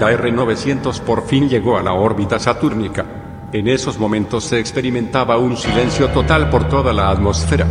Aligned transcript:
la 0.00 0.10
R-900 0.10 1.00
por 1.00 1.26
fin 1.26 1.48
llegó 1.48 1.78
a 1.78 1.82
la 1.82 1.92
órbita 1.92 2.38
satúrnica. 2.38 3.04
En 3.52 3.68
esos 3.68 3.98
momentos 3.98 4.44
se 4.44 4.58
experimentaba 4.58 5.38
un 5.38 5.56
silencio 5.56 6.08
total 6.08 6.50
por 6.50 6.68
toda 6.68 6.92
la 6.92 7.10
atmósfera. 7.10 7.66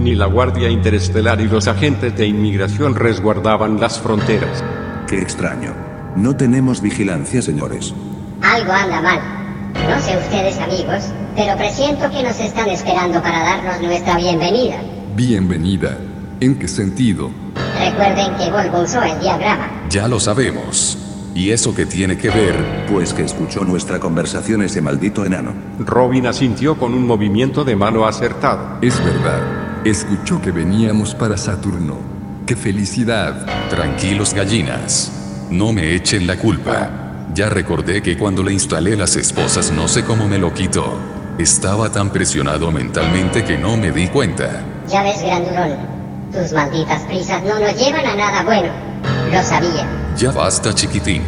Ni 0.00 0.14
la 0.14 0.26
Guardia 0.26 0.68
Interestelar 0.68 1.40
y 1.40 1.48
los 1.48 1.68
agentes 1.68 2.16
de 2.16 2.26
inmigración 2.26 2.94
resguardaban 2.96 3.80
las 3.80 4.00
fronteras. 4.00 4.64
Qué 5.06 5.18
extraño. 5.18 5.72
No 6.16 6.36
tenemos 6.36 6.82
vigilancia, 6.82 7.40
señores. 7.40 7.94
Algo 8.42 8.72
anda 8.72 9.00
mal. 9.00 9.20
No 9.88 10.00
sé 10.00 10.16
ustedes 10.16 10.58
amigos, 10.58 11.12
pero 11.36 11.56
presiento 11.56 12.10
que 12.10 12.22
nos 12.22 12.38
están 12.40 12.68
esperando 12.68 13.22
para 13.22 13.38
darnos 13.38 13.80
nuestra 13.80 14.16
bienvenida. 14.16 14.80
Bienvenida. 15.14 15.96
¿En 16.40 16.58
qué 16.58 16.66
sentido? 16.66 17.30
Recuerden 17.78 18.36
que 18.36 18.50
Volvo 18.50 18.82
usó 18.82 19.02
el 19.02 19.18
diagrama. 19.20 19.68
Ya 19.88 20.08
lo 20.08 20.18
sabemos. 20.18 21.07
¿Y 21.34 21.50
eso 21.50 21.74
qué 21.74 21.86
tiene 21.86 22.18
que 22.18 22.30
ver? 22.30 22.54
Pues 22.90 23.12
que 23.12 23.22
escuchó 23.22 23.64
nuestra 23.64 24.00
conversación 24.00 24.62
ese 24.62 24.80
maldito 24.80 25.24
enano. 25.24 25.52
Robin 25.78 26.26
asintió 26.26 26.76
con 26.76 26.94
un 26.94 27.06
movimiento 27.06 27.64
de 27.64 27.76
mano 27.76 28.06
acertado. 28.06 28.78
Es 28.82 29.02
verdad. 29.04 29.84
Escuchó 29.84 30.40
que 30.40 30.50
veníamos 30.50 31.14
para 31.14 31.36
Saturno. 31.36 31.96
¡Qué 32.46 32.56
felicidad! 32.56 33.46
Tranquilos 33.70 34.34
gallinas. 34.34 35.12
No 35.50 35.72
me 35.72 35.94
echen 35.94 36.26
la 36.26 36.36
culpa. 36.36 36.90
Ya 37.34 37.48
recordé 37.48 38.02
que 38.02 38.16
cuando 38.16 38.42
le 38.42 38.52
instalé 38.52 38.96
las 38.96 39.14
esposas 39.16 39.70
no 39.70 39.86
sé 39.86 40.02
cómo 40.04 40.26
me 40.26 40.38
lo 40.38 40.52
quitó. 40.52 40.98
Estaba 41.38 41.92
tan 41.92 42.10
presionado 42.10 42.72
mentalmente 42.72 43.44
que 43.44 43.56
no 43.56 43.76
me 43.76 43.92
di 43.92 44.08
cuenta. 44.08 44.64
Ya 44.88 45.02
ves, 45.04 45.22
grandurón. 45.22 45.76
Tus 46.32 46.52
malditas 46.52 47.02
prisas 47.02 47.44
no 47.44 47.60
nos 47.60 47.76
llevan 47.76 48.04
a 48.06 48.16
nada 48.16 48.42
bueno. 48.44 48.72
Lo 49.30 49.42
sabía. 49.42 50.14
Ya 50.16 50.32
basta 50.32 50.74
chiquitín. 50.74 51.22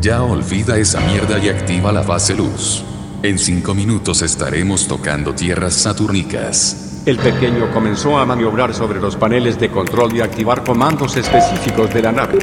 Ya 0.00 0.22
olvida 0.22 0.76
esa 0.78 1.00
mierda 1.00 1.38
y 1.38 1.48
activa 1.48 1.92
la 1.92 2.02
fase 2.02 2.34
luz. 2.34 2.84
En 3.22 3.38
cinco 3.38 3.74
minutos 3.74 4.22
estaremos 4.22 4.86
tocando 4.86 5.34
tierras 5.34 5.74
saturnicas. 5.74 7.02
El 7.06 7.18
pequeño 7.18 7.70
comenzó 7.72 8.16
a 8.18 8.24
maniobrar 8.24 8.74
sobre 8.74 9.00
los 9.00 9.16
paneles 9.16 9.58
de 9.58 9.70
control 9.70 10.16
y 10.16 10.20
activar 10.20 10.64
comandos 10.64 11.16
específicos 11.16 11.92
de 11.92 12.02
la 12.02 12.12
nave. 12.12 12.38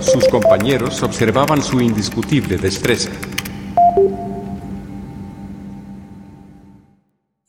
Sus 0.00 0.28
compañeros 0.28 1.02
observaban 1.02 1.62
su 1.62 1.80
indiscutible 1.80 2.56
destreza. 2.56 3.10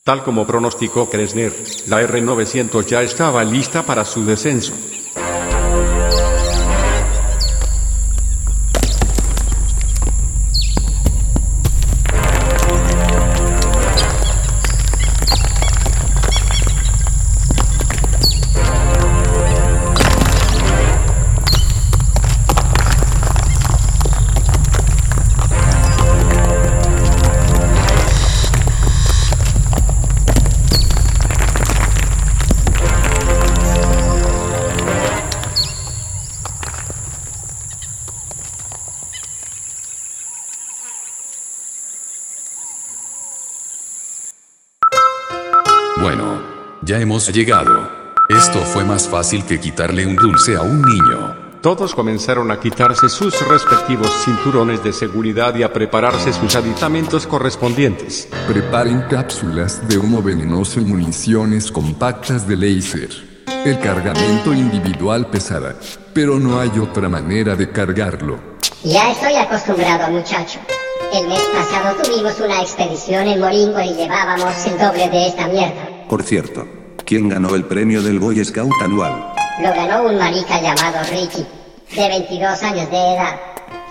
Tal 0.03 0.23
como 0.23 0.45
pronosticó 0.45 1.09
Kresner, 1.09 1.51
la 1.87 2.01
R-900 2.01 2.85
ya 2.85 3.01
estaba 3.01 3.43
lista 3.43 3.83
para 3.83 4.05
su 4.05 4.23
descenso. 4.25 4.73
Ya 46.85 46.99
hemos 46.99 47.27
llegado. 47.33 47.89
Esto 48.29 48.59
fue 48.59 48.83
más 48.83 49.09
fácil 49.09 49.43
que 49.43 49.59
quitarle 49.59 50.05
un 50.05 50.15
dulce 50.15 50.55
a 50.55 50.61
un 50.61 50.81
niño. 50.81 51.35
Todos 51.61 51.95
comenzaron 51.95 52.51
a 52.51 52.59
quitarse 52.59 53.09
sus 53.09 53.35
respectivos 53.47 54.11
cinturones 54.23 54.83
de 54.83 54.93
seguridad 54.93 55.55
y 55.55 55.63
a 55.63 55.73
prepararse 55.73 56.31
sus 56.31 56.55
aditamentos 56.55 57.25
correspondientes. 57.25 58.27
Preparen 58.47 59.01
cápsulas 59.09 59.87
de 59.87 59.97
humo 59.97 60.21
venenoso 60.21 60.79
y 60.79 60.85
municiones 60.85 61.71
compactas 61.71 62.47
de 62.47 62.55
láser. 62.55 63.09
El 63.65 63.79
cargamento 63.79 64.53
individual 64.53 65.27
pesará, 65.31 65.75
pero 66.13 66.39
no 66.39 66.59
hay 66.59 66.69
otra 66.77 67.09
manera 67.09 67.55
de 67.55 67.71
cargarlo. 67.71 68.39
Ya 68.83 69.11
estoy 69.11 69.35
acostumbrado, 69.35 70.11
muchacho. 70.11 70.59
El 71.11 71.27
mes 71.27 71.41
pasado 71.51 71.95
tuvimos 72.03 72.39
una 72.39 72.61
expedición 72.61 73.27
en 73.27 73.39
Moringo 73.39 73.81
y 73.81 73.95
llevábamos 73.95 74.67
el 74.67 74.77
doble 74.77 75.09
de 75.09 75.27
esta 75.29 75.47
mierda. 75.47 75.94
Por 76.09 76.21
cierto, 76.21 76.67
¿quién 77.03 77.29
ganó 77.29 77.55
el 77.55 77.65
premio 77.65 78.01
del 78.03 78.19
Boy 78.19 78.43
Scout 78.45 78.71
anual? 78.83 79.33
Lo 79.59 79.69
ganó 79.69 80.03
un 80.03 80.17
marica 80.17 80.61
llamado 80.61 80.97
Ricky, 81.09 81.45
de 81.95 82.07
22 82.07 82.63
años 82.63 82.91
de 82.91 82.97
edad. 82.97 83.39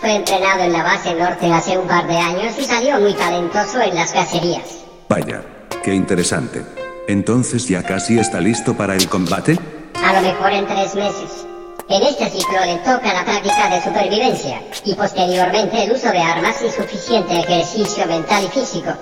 Fue 0.01 0.15
entrenado 0.15 0.63
en 0.63 0.73
la 0.73 0.85
base 0.85 1.13
norte 1.15 1.53
hace 1.53 1.77
un 1.77 1.89
par 1.89 2.07
de 2.07 2.17
años 2.17 2.57
y 2.57 2.65
salió 2.65 3.01
muy 3.01 3.15
talentoso 3.15 3.81
en 3.81 3.97
las 3.97 4.13
cacerías. 4.13 4.85
Vaya, 5.09 5.43
qué 5.83 5.93
interesante. 5.93 6.65
Entonces 7.09 7.67
ya 7.67 7.83
casi 7.83 8.19
está 8.19 8.41
listo 8.41 8.75
para 8.75 8.95
el 8.95 9.09
combate? 9.09 9.59
A 10.03 10.13
lo 10.13 10.21
mejor 10.21 10.53
en 10.53 10.67
tres 10.67 10.95
meses. 10.95 11.47
En 11.89 12.03
este 12.03 12.31
ciclo 12.31 12.65
le 12.65 12.77
toca 12.79 13.13
la 13.13 13.25
práctica 13.25 13.71
de 13.71 13.83
supervivencia 13.83 14.63
y 14.85 14.95
posteriormente 14.95 15.85
el 15.85 15.93
uso 15.93 16.11
de 16.11 16.19
armas 16.19 16.63
y 16.63 16.71
suficiente 16.71 17.41
ejercicio 17.41 18.07
mental 18.07 18.45
y 18.45 18.49
físico. 18.49 18.93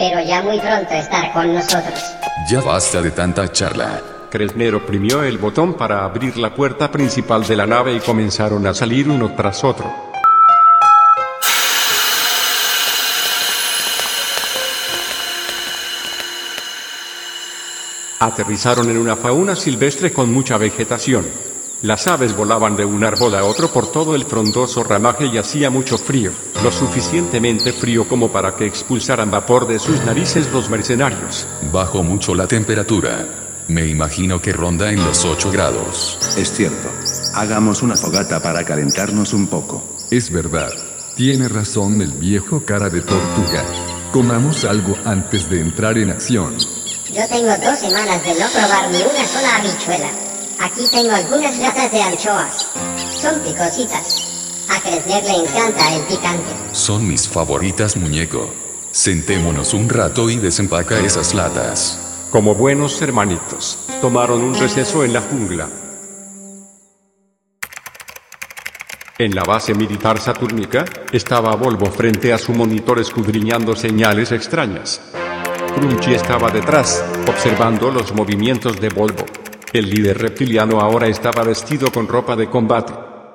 Pero 0.00 0.18
ya 0.22 0.40
muy 0.40 0.58
pronto 0.58 0.94
estar 0.94 1.30
con 1.34 1.52
nosotros. 1.52 2.00
Ya 2.50 2.62
basta 2.62 3.02
de 3.02 3.10
tanta 3.10 3.52
charla. 3.52 4.00
Kresner 4.30 4.74
oprimió 4.74 5.22
el 5.22 5.36
botón 5.36 5.74
para 5.74 6.06
abrir 6.06 6.38
la 6.38 6.54
puerta 6.54 6.90
principal 6.90 7.46
de 7.46 7.54
la 7.54 7.66
nave 7.66 7.94
y 7.94 8.00
comenzaron 8.00 8.66
a 8.66 8.72
salir 8.72 9.10
uno 9.10 9.34
tras 9.36 9.62
otro. 9.62 9.92
Aterrizaron 18.20 18.88
en 18.88 18.96
una 18.96 19.16
fauna 19.16 19.54
silvestre 19.54 20.14
con 20.14 20.32
mucha 20.32 20.56
vegetación. 20.56 21.49
Las 21.82 22.06
aves 22.08 22.36
volaban 22.36 22.76
de 22.76 22.84
un 22.84 23.02
árbol 23.04 23.34
a 23.34 23.44
otro 23.44 23.72
por 23.72 23.90
todo 23.90 24.14
el 24.14 24.26
frondoso 24.26 24.84
ramaje 24.84 25.26
y 25.26 25.38
hacía 25.38 25.70
mucho 25.70 25.96
frío, 25.96 26.30
lo 26.62 26.70
suficientemente 26.70 27.72
frío 27.72 28.06
como 28.06 28.30
para 28.30 28.54
que 28.54 28.66
expulsaran 28.66 29.30
vapor 29.30 29.66
de 29.66 29.78
sus 29.78 30.04
narices 30.04 30.52
los 30.52 30.68
mercenarios. 30.68 31.46
Bajó 31.72 32.02
mucho 32.02 32.34
la 32.34 32.46
temperatura. 32.46 33.26
Me 33.68 33.86
imagino 33.86 34.42
que 34.42 34.52
ronda 34.52 34.92
en 34.92 35.02
los 35.02 35.24
8 35.24 35.50
grados. 35.52 36.18
Es 36.36 36.52
cierto. 36.52 36.90
Hagamos 37.34 37.82
una 37.82 37.96
fogata 37.96 38.42
para 38.42 38.62
calentarnos 38.62 39.32
un 39.32 39.46
poco. 39.46 39.82
Es 40.10 40.30
verdad. 40.30 40.72
Tiene 41.16 41.48
razón 41.48 42.02
el 42.02 42.12
viejo 42.12 42.62
cara 42.62 42.90
de 42.90 43.00
tortuga. 43.00 43.64
Comamos 44.12 44.66
algo 44.66 44.96
antes 45.06 45.48
de 45.48 45.62
entrar 45.62 45.96
en 45.96 46.10
acción. 46.10 46.58
Yo 47.10 47.26
tengo 47.28 47.56
dos 47.56 47.78
semanas 47.78 48.22
de 48.22 48.34
no 48.34 48.46
probar 48.50 48.90
ni 48.90 48.98
una 48.98 49.26
sola 49.26 49.56
habichuela. 49.56 50.29
Aquí 50.60 50.86
tengo 50.92 51.12
algunas 51.12 51.58
latas 51.58 51.90
de 51.90 52.02
anchoas. 52.02 52.68
Son 53.10 53.40
picositas. 53.40 54.66
A 54.68 54.78
Kresner 54.82 55.24
le 55.24 55.36
encanta 55.36 55.94
el 55.94 56.02
picante. 56.02 56.50
Son 56.72 57.08
mis 57.08 57.26
favoritas, 57.26 57.96
muñeco. 57.96 58.52
Sentémonos 58.90 59.72
un 59.72 59.88
rato 59.88 60.28
y 60.28 60.36
desempaca 60.36 60.98
esas 61.00 61.32
latas. 61.32 62.26
Como 62.30 62.54
buenos 62.54 63.00
hermanitos, 63.00 63.86
tomaron 64.02 64.42
un 64.42 64.54
receso 64.54 65.02
en 65.02 65.14
la 65.14 65.22
jungla. 65.22 65.70
En 69.18 69.34
la 69.34 69.44
base 69.44 69.72
militar 69.74 70.20
satúrnica, 70.20 70.84
estaba 71.10 71.56
Volvo 71.56 71.86
frente 71.86 72.34
a 72.34 72.38
su 72.38 72.52
monitor 72.52 72.98
escudriñando 72.98 73.74
señales 73.74 74.30
extrañas. 74.30 75.00
Crunchy 75.74 76.12
estaba 76.12 76.50
detrás, 76.50 77.02
observando 77.26 77.90
los 77.90 78.14
movimientos 78.14 78.78
de 78.78 78.90
Volvo. 78.90 79.39
El 79.72 79.88
líder 79.88 80.18
reptiliano 80.18 80.80
ahora 80.80 81.06
estaba 81.06 81.44
vestido 81.44 81.92
con 81.92 82.08
ropa 82.08 82.34
de 82.34 82.48
combate. 82.48 82.92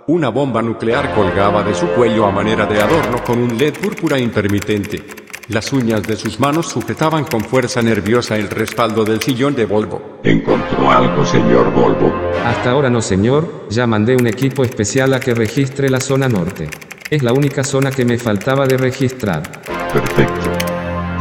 Una 0.07 0.27
bomba 0.27 0.61
nuclear 0.61 1.15
colgaba 1.15 1.63
de 1.63 1.73
su 1.73 1.87
cuello 1.87 2.25
a 2.25 2.31
manera 2.31 2.65
de 2.65 2.81
adorno 2.81 3.23
con 3.23 3.39
un 3.39 3.57
LED 3.57 3.75
púrpura 3.75 4.19
intermitente. 4.19 5.01
Las 5.47 5.71
uñas 5.71 6.03
de 6.03 6.17
sus 6.17 6.37
manos 6.37 6.67
sujetaban 6.67 7.23
con 7.23 7.39
fuerza 7.39 7.81
nerviosa 7.81 8.35
el 8.35 8.49
respaldo 8.49 9.05
del 9.05 9.21
sillón 9.21 9.55
de 9.55 9.65
Volvo. 9.65 10.19
¿Encontró 10.23 10.91
algo, 10.91 11.25
señor 11.25 11.71
Volvo? 11.71 12.13
Hasta 12.45 12.71
ahora 12.71 12.89
no 12.89 13.01
señor, 13.01 13.67
ya 13.69 13.87
mandé 13.87 14.17
un 14.17 14.27
equipo 14.27 14.65
especial 14.65 15.13
a 15.13 15.21
que 15.21 15.33
registre 15.33 15.89
la 15.89 16.01
zona 16.01 16.27
norte. 16.27 16.67
Es 17.09 17.23
la 17.23 17.31
única 17.31 17.63
zona 17.63 17.91
que 17.91 18.03
me 18.03 18.17
faltaba 18.17 18.67
de 18.67 18.75
registrar. 18.75 19.41
Perfecto. 19.93 20.51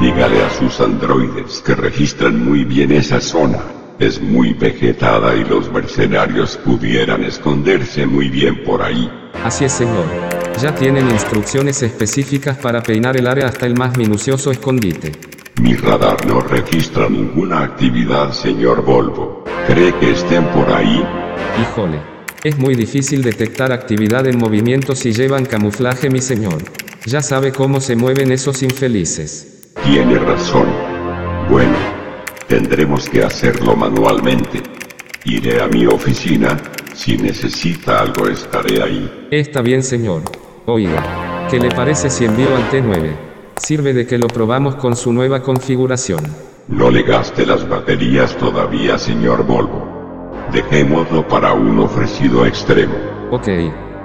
Dígale 0.01 0.43
a 0.43 0.51
sus 0.51 0.81
androides 0.81 1.63
que 1.65 1.77
registran 1.77 2.45
muy 2.45 2.65
bien 2.65 2.91
esa 2.91 3.21
zona. 3.21 3.74
Es 4.00 4.20
muy 4.20 4.52
vegetada 4.55 5.37
y 5.37 5.44
los 5.44 5.70
mercenarios 5.70 6.56
pudieran 6.64 7.23
esconderse 7.23 8.06
muy 8.06 8.29
bien 8.29 8.64
por 8.64 8.82
ahí. 8.82 9.08
Así 9.44 9.64
es 9.64 9.73
señor. 9.73 10.05
Ya 10.61 10.75
tienen 10.75 11.08
instrucciones 11.11 11.82
específicas 11.82 12.58
para 12.58 12.82
peinar 12.82 13.17
el 13.17 13.29
área 13.29 13.46
hasta 13.46 13.67
el 13.67 13.75
más 13.76 13.96
minucioso 13.96 14.50
escondite. 14.50 15.12
Mi 15.62 15.75
radar 15.75 16.26
no 16.26 16.41
registra 16.41 17.08
ninguna 17.08 17.62
actividad, 17.62 18.32
señor 18.32 18.85
Volvo. 18.85 19.44
¿Cree 19.69 19.94
que 20.00 20.11
estén 20.11 20.44
por 20.46 20.69
ahí? 20.73 21.05
Híjole. 21.62 22.00
Es 22.43 22.58
muy 22.58 22.75
difícil 22.75 23.23
detectar 23.23 23.73
actividad 23.73 24.26
en 24.26 24.38
movimiento 24.38 24.96
si 24.96 25.12
llevan 25.12 25.46
camuflaje, 25.46 26.11
mi 26.11 26.20
señor. 26.20 26.62
Ya 27.06 27.23
sabe 27.23 27.52
cómo 27.52 27.81
se 27.81 27.96
mueven 27.96 28.32
esos 28.32 28.62
infelices. 28.62 29.70
Tiene 29.85 30.19
razón. 30.19 30.67
Bueno, 31.49 31.75
tendremos 32.49 33.08
que 33.08 33.23
hacerlo 33.23 33.76
manualmente. 33.76 34.62
Iré 35.25 35.62
a 35.62 35.69
mi 35.69 35.87
oficina. 35.87 36.56
Si 36.94 37.17
necesita 37.17 38.00
algo 38.00 38.29
estaré 38.29 38.82
ahí. 38.82 39.29
Está 39.31 39.62
bien, 39.62 39.82
señor. 39.82 40.23
Oiga, 40.67 41.49
¿qué 41.50 41.58
le 41.58 41.70
parece 41.70 42.08
si 42.08 42.25
envío 42.25 42.55
al 42.55 42.70
T9? 42.70 43.11
Sirve 43.56 43.93
de 43.93 44.06
que 44.06 44.17
lo 44.17 44.29
probamos 44.29 44.76
con 44.76 44.94
su 44.94 45.12
nueva 45.12 45.43
configuración. 45.43 46.20
No 46.69 46.91
le 46.91 47.02
gaste 47.02 47.44
las 47.44 47.69
baterías 47.69 48.37
todavía, 48.37 48.96
señor 48.99 49.44
Volvo. 49.44 49.85
Dejémoslo 50.52 51.26
para 51.26 51.52
un 51.52 51.81
ofrecido 51.81 52.46
extremo. 52.46 52.94
Ok. 53.31 53.49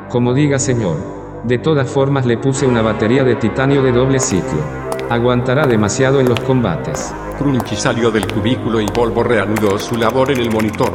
Como 0.10 0.34
diga, 0.34 0.58
señor. 0.58 0.98
De 1.44 1.58
todas 1.60 1.90
formas 1.90 2.26
le 2.26 2.38
puse 2.38 2.66
una 2.66 2.82
batería 2.82 3.24
de 3.24 3.36
titanio 3.36 3.82
de 3.82 3.92
doble 3.92 4.20
ciclo. 4.20 4.89
Aguantará 5.10 5.66
demasiado 5.66 6.20
en 6.20 6.30
los 6.30 6.40
combates. 6.42 7.12
Crunchy 7.40 7.76
salió 7.76 8.12
del 8.12 8.32
cubículo 8.32 8.80
y 8.80 8.86
Volvo 8.86 9.24
reanudó 9.24 9.80
su 9.80 9.96
labor 9.96 10.30
en 10.30 10.38
el 10.40 10.52
monitor. 10.52 10.94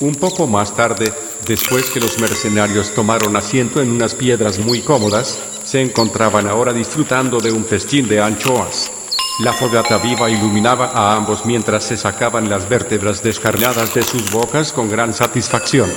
Un 0.00 0.16
poco 0.16 0.48
más 0.48 0.74
tarde, 0.74 1.12
después 1.46 1.88
que 1.90 2.00
los 2.00 2.18
mercenarios 2.18 2.94
tomaron 2.94 3.36
asiento 3.36 3.80
en 3.80 3.92
unas 3.92 4.16
piedras 4.16 4.58
muy 4.58 4.80
cómodas, 4.80 5.38
se 5.64 5.80
encontraban 5.80 6.48
ahora 6.48 6.72
disfrutando 6.72 7.38
de 7.38 7.52
un 7.52 7.64
festín 7.64 8.08
de 8.08 8.20
anchoas. 8.20 8.90
La 9.38 9.52
fogata 9.52 9.98
viva 9.98 10.28
iluminaba 10.28 10.86
a 10.86 11.14
ambos 11.14 11.46
mientras 11.46 11.84
se 11.84 11.96
sacaban 11.96 12.50
las 12.50 12.68
vértebras 12.68 13.22
descarnadas 13.22 13.94
de 13.94 14.02
sus 14.02 14.32
bocas 14.32 14.72
con 14.72 14.90
gran 14.90 15.14
satisfacción. 15.14 15.88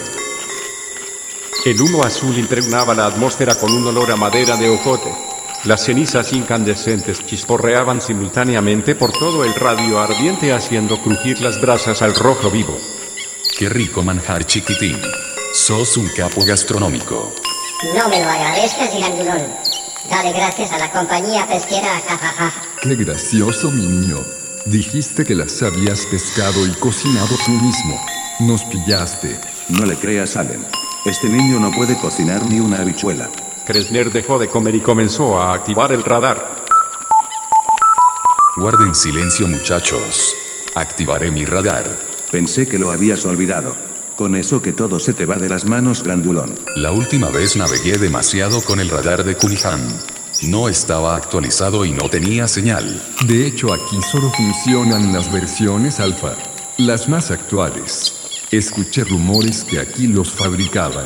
El 1.65 1.81
humo 1.81 2.03
azul 2.03 2.37
impregnaba 2.37 2.93
la 2.93 3.05
atmósfera 3.05 3.53
con 3.55 3.73
un 3.73 3.85
olor 3.85 4.11
a 4.11 4.15
madera 4.15 4.55
de 4.55 4.69
ocote. 4.69 5.13
Las 5.65 5.83
cenizas 5.83 6.31
incandescentes 6.31 7.25
chisporreaban 7.25 7.99
simultáneamente 7.99 8.95
por 8.95 9.11
todo 9.11 9.43
el 9.43 9.53
radio 9.55 9.99
ardiente 9.99 10.53
haciendo 10.53 11.01
crujir 11.01 11.41
las 11.41 11.59
brasas 11.59 12.01
al 12.01 12.15
rojo 12.15 12.49
vivo. 12.49 12.77
Qué 13.57 13.67
rico 13.67 14.01
manjar 14.03 14.45
chiquitín. 14.45 15.01
Sos 15.53 15.97
un 15.97 16.07
capo 16.15 16.45
gastronómico. 16.45 17.33
No 17.93 18.07
me 18.07 18.23
lo 18.23 18.29
agradezcas, 18.29 18.97
grandulón. 18.97 19.43
Dale 20.09 20.31
gracias 20.31 20.71
a 20.71 20.77
la 20.77 20.89
compañía 20.89 21.45
pesquera, 21.45 22.01
jajaja. 22.07 22.53
Qué 22.81 22.95
gracioso, 22.95 23.69
mi 23.69 23.85
niño. 23.85 24.19
Dijiste 24.65 25.25
que 25.25 25.35
las 25.35 25.61
habías 25.61 26.05
pescado 26.05 26.65
y 26.65 26.71
cocinado 26.71 27.35
tú 27.45 27.51
mismo. 27.51 28.01
Nos 28.39 28.63
pillaste. 28.63 29.37
No 29.67 29.85
le 29.85 29.97
creas, 29.97 30.37
Allen. 30.37 30.78
Este 31.05 31.29
niño 31.29 31.59
no 31.59 31.71
puede 31.71 31.97
cocinar 31.97 32.45
ni 32.49 32.59
una 32.59 32.81
habichuela. 32.81 33.29
Kresner 33.65 34.11
dejó 34.11 34.37
de 34.37 34.49
comer 34.49 34.75
y 34.75 34.81
comenzó 34.81 35.39
a 35.39 35.53
activar 35.53 35.93
el 35.93 36.03
radar. 36.03 36.65
Guarden 38.57 38.93
silencio 38.93 39.47
muchachos. 39.47 40.35
Activaré 40.75 41.31
mi 41.31 41.45
radar. 41.45 41.85
Pensé 42.31 42.67
que 42.67 42.77
lo 42.77 42.91
habías 42.91 43.25
olvidado. 43.25 43.75
Con 44.17 44.35
eso 44.35 44.61
que 44.61 44.73
todo 44.73 44.99
se 44.99 45.13
te 45.13 45.25
va 45.25 45.37
de 45.37 45.47
las 45.47 45.63
manos, 45.63 46.03
grandulón. 46.03 46.53
La 46.75 46.91
última 46.91 47.29
vez 47.29 47.55
navegué 47.55 47.97
demasiado 47.97 48.61
con 48.61 48.81
el 48.81 48.89
radar 48.89 49.23
de 49.23 49.35
Cunningham. 49.35 49.79
No 50.43 50.67
estaba 50.67 51.15
actualizado 51.15 51.85
y 51.85 51.91
no 51.91 52.09
tenía 52.09 52.47
señal. 52.49 53.01
De 53.25 53.47
hecho, 53.47 53.73
aquí 53.73 54.01
solo 54.11 54.29
funcionan 54.31 55.13
las 55.13 55.31
versiones 55.31 56.01
alfa, 56.01 56.35
las 56.77 57.07
más 57.07 57.31
actuales. 57.31 58.18
Escuché 58.51 59.03
rumores 59.03 59.63
que 59.63 59.79
aquí 59.79 60.07
los 60.07 60.31
fabricaban. 60.31 61.05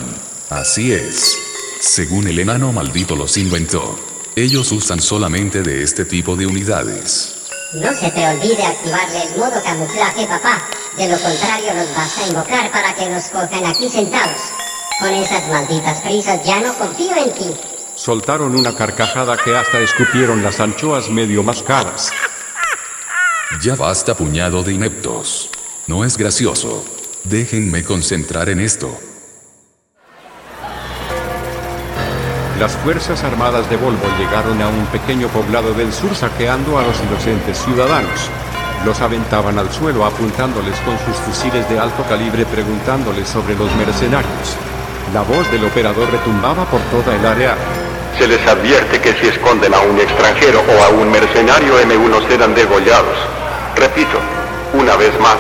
Así 0.49 0.93
es. 0.93 1.37
Según 1.81 2.25
el 2.29 2.39
enano 2.39 2.71
maldito 2.71 3.17
los 3.17 3.35
inventó. 3.35 3.99
Ellos 4.37 4.71
usan 4.71 5.01
solamente 5.01 5.61
de 5.61 5.83
este 5.83 6.05
tipo 6.05 6.37
de 6.37 6.45
unidades. 6.45 7.35
No 7.73 7.93
se 7.93 8.09
te 8.11 8.25
olvide 8.29 8.63
activarle 8.63 9.23
el 9.23 9.37
modo 9.37 9.61
camuflaje, 9.61 10.25
papá. 10.25 10.63
De 10.95 11.09
lo 11.09 11.19
contrario 11.19 11.73
nos 11.73 11.93
vas 11.93 12.17
a 12.17 12.27
invocar 12.27 12.71
para 12.71 12.95
que 12.95 13.09
nos 13.09 13.25
cojan 13.25 13.65
aquí 13.65 13.89
sentados. 13.89 14.39
Con 15.01 15.13
esas 15.13 15.45
malditas 15.49 15.99
prisas 15.99 16.45
ya 16.45 16.61
no 16.61 16.73
confío 16.75 17.17
en 17.17 17.33
ti. 17.33 17.53
Soltaron 17.95 18.55
una 18.55 18.73
carcajada 18.73 19.35
que 19.35 19.53
hasta 19.53 19.81
escupieron 19.81 20.43
las 20.43 20.61
anchoas 20.61 21.09
medio 21.09 21.43
mascadas. 21.43 22.09
Ya 23.61 23.75
basta 23.75 24.15
puñado 24.15 24.63
de 24.63 24.71
ineptos. 24.71 25.49
No 25.87 26.05
es 26.05 26.15
gracioso. 26.15 26.85
Déjenme 27.23 27.83
concentrar 27.83 28.49
en 28.49 28.59
esto. 28.59 28.93
Las 32.59 32.73
Fuerzas 32.83 33.23
Armadas 33.23 33.69
de 33.69 33.77
Volvo 33.77 34.05
llegaron 34.19 34.61
a 34.61 34.67
un 34.67 34.85
pequeño 34.87 35.29
poblado 35.29 35.73
del 35.73 35.93
sur 35.93 36.13
saqueando 36.15 36.77
a 36.77 36.81
los 36.81 36.99
inocentes 36.99 37.57
ciudadanos. 37.63 38.29
Los 38.85 38.99
aventaban 38.99 39.57
al 39.57 39.71
suelo 39.71 40.05
apuntándoles 40.05 40.77
con 40.81 40.99
sus 40.99 41.15
fusiles 41.23 41.67
de 41.69 41.79
alto 41.79 42.03
calibre 42.09 42.45
preguntándoles 42.45 43.29
sobre 43.29 43.55
los 43.55 43.73
mercenarios. 43.77 44.57
La 45.13 45.21
voz 45.21 45.49
del 45.49 45.63
operador 45.63 46.11
retumbaba 46.11 46.65
por 46.65 46.81
toda 46.91 47.15
el 47.15 47.25
área. 47.25 47.55
Se 48.19 48.27
les 48.27 48.45
advierte 48.45 48.99
que 48.99 49.13
si 49.13 49.27
esconden 49.27 49.73
a 49.73 49.79
un 49.79 49.97
extranjero 49.97 50.59
o 50.59 50.83
a 50.83 50.89
un 50.89 51.09
mercenario 51.09 51.79
M1 51.79 52.27
serán 52.27 52.53
degollados. 52.53 53.17
Repito, 53.77 54.19
una 54.73 54.95
vez 54.97 55.17
más, 55.21 55.37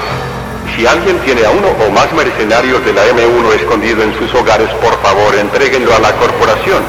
si 0.75 0.85
alguien 0.87 1.19
tiene 1.19 1.45
a 1.45 1.51
uno 1.51 1.67
o 1.85 1.91
más 1.91 2.11
mercenarios 2.13 2.83
de 2.83 2.93
la 2.93 3.05
M1 3.07 3.53
escondido 3.53 4.01
en 4.01 4.13
sus 4.17 4.33
hogares, 4.33 4.69
por 4.81 4.99
favor 5.01 5.35
entréguenlo 5.35 5.93
a 5.95 5.99
la 5.99 6.11
corporación. 6.13 6.81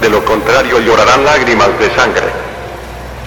De 0.00 0.08
lo 0.08 0.24
contrario 0.24 0.80
llorarán 0.80 1.24
lágrimas 1.24 1.70
de 1.78 1.90
sangre. 1.94 2.26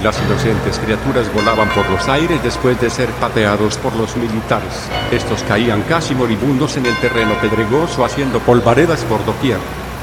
Las 0.04 0.20
inocentes 0.22 0.80
criaturas 0.80 1.34
volaban 1.34 1.70
por 1.70 1.90
los 1.90 2.08
aires 2.08 2.42
después 2.44 2.80
de 2.80 2.90
ser 2.90 3.10
pateados 3.20 3.78
por 3.78 3.96
los 3.96 4.16
militares. 4.16 4.88
Estos 5.12 5.44
caían 5.44 5.82
casi 5.84 6.14
moribundos 6.14 6.78
en 6.78 6.86
el 6.86 6.96
terreno 6.98 7.34
pedregoso 7.42 8.06
haciendo 8.06 8.40
polvaredas 8.40 9.04
por 9.06 9.26
doquier. 9.26 9.58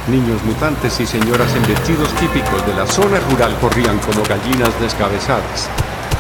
Niños 0.09 0.43
mutantes 0.43 1.01
y 1.01 1.07
señoras 1.07 1.55
en 1.55 1.67
vestidos 1.67 2.13
típicos 2.15 2.67
de 2.67 2.75
la 2.75 2.87
zona 2.87 3.21
rural 3.31 3.57
corrían 3.61 3.99
como 3.99 4.23
gallinas 4.25 4.79
descabezadas. 4.81 5.71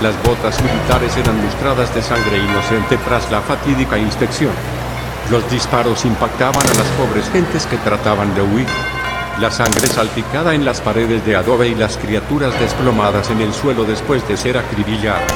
Las 0.00 0.20
botas 0.24 0.60
militares 0.62 1.16
eran 1.16 1.40
lustradas 1.42 1.94
de 1.94 2.02
sangre 2.02 2.38
inocente 2.38 2.98
tras 3.06 3.30
la 3.30 3.40
fatídica 3.40 3.96
inspección. 3.96 4.52
Los 5.30 5.48
disparos 5.50 6.04
impactaban 6.04 6.66
a 6.66 6.74
las 6.74 6.88
pobres 6.98 7.28
gentes 7.30 7.66
que 7.66 7.76
trataban 7.78 8.34
de 8.34 8.42
huir. 8.42 8.66
La 9.40 9.50
sangre 9.50 9.86
salpicada 9.86 10.54
en 10.54 10.64
las 10.64 10.80
paredes 10.80 11.24
de 11.24 11.36
adobe 11.36 11.68
y 11.68 11.74
las 11.74 11.96
criaturas 11.96 12.58
desplomadas 12.60 13.30
en 13.30 13.40
el 13.40 13.54
suelo 13.54 13.84
después 13.84 14.26
de 14.28 14.36
ser 14.36 14.58
acribilladas. 14.58 15.32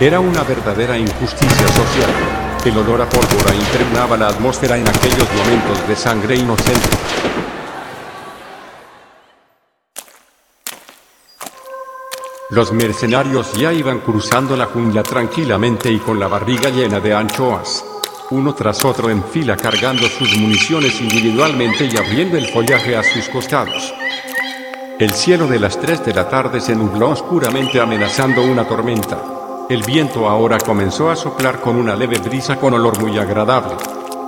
Era 0.00 0.20
una 0.20 0.42
verdadera 0.42 0.98
injusticia 0.98 1.68
social. 1.68 2.10
El 2.64 2.76
olor 2.76 3.00
a 3.02 3.08
pólvora 3.08 3.54
impregnaba 3.54 4.16
la 4.16 4.28
atmósfera 4.28 4.76
en 4.76 4.86
aquellos 4.86 5.28
momentos 5.32 5.88
de 5.88 5.96
sangre 5.96 6.36
inocente. 6.36 6.88
Los 12.50 12.72
mercenarios 12.72 13.52
ya 13.52 13.72
iban 13.72 14.00
cruzando 14.00 14.56
la 14.56 14.66
jungla 14.66 15.04
tranquilamente 15.04 15.88
y 15.92 16.00
con 16.00 16.18
la 16.18 16.26
barriga 16.26 16.68
llena 16.68 16.98
de 16.98 17.14
anchoas. 17.14 17.84
Uno 18.30 18.54
tras 18.54 18.84
otro 18.84 19.08
en 19.08 19.22
fila 19.22 19.56
cargando 19.56 20.08
sus 20.08 20.36
municiones 20.36 21.00
individualmente 21.00 21.84
y 21.84 21.96
abriendo 21.96 22.36
el 22.36 22.48
follaje 22.48 22.96
a 22.96 23.04
sus 23.04 23.28
costados. 23.28 23.94
El 24.98 25.12
cielo 25.12 25.46
de 25.46 25.60
las 25.60 25.78
3 25.78 26.04
de 26.04 26.12
la 26.12 26.28
tarde 26.28 26.60
se 26.60 26.74
nubló 26.74 27.10
oscuramente 27.10 27.80
amenazando 27.80 28.42
una 28.42 28.66
tormenta. 28.66 29.22
El 29.68 29.84
viento 29.84 30.28
ahora 30.28 30.58
comenzó 30.58 31.08
a 31.08 31.14
soplar 31.14 31.60
con 31.60 31.76
una 31.76 31.94
leve 31.94 32.18
brisa 32.18 32.56
con 32.56 32.74
olor 32.74 33.00
muy 33.00 33.16
agradable. 33.16 33.76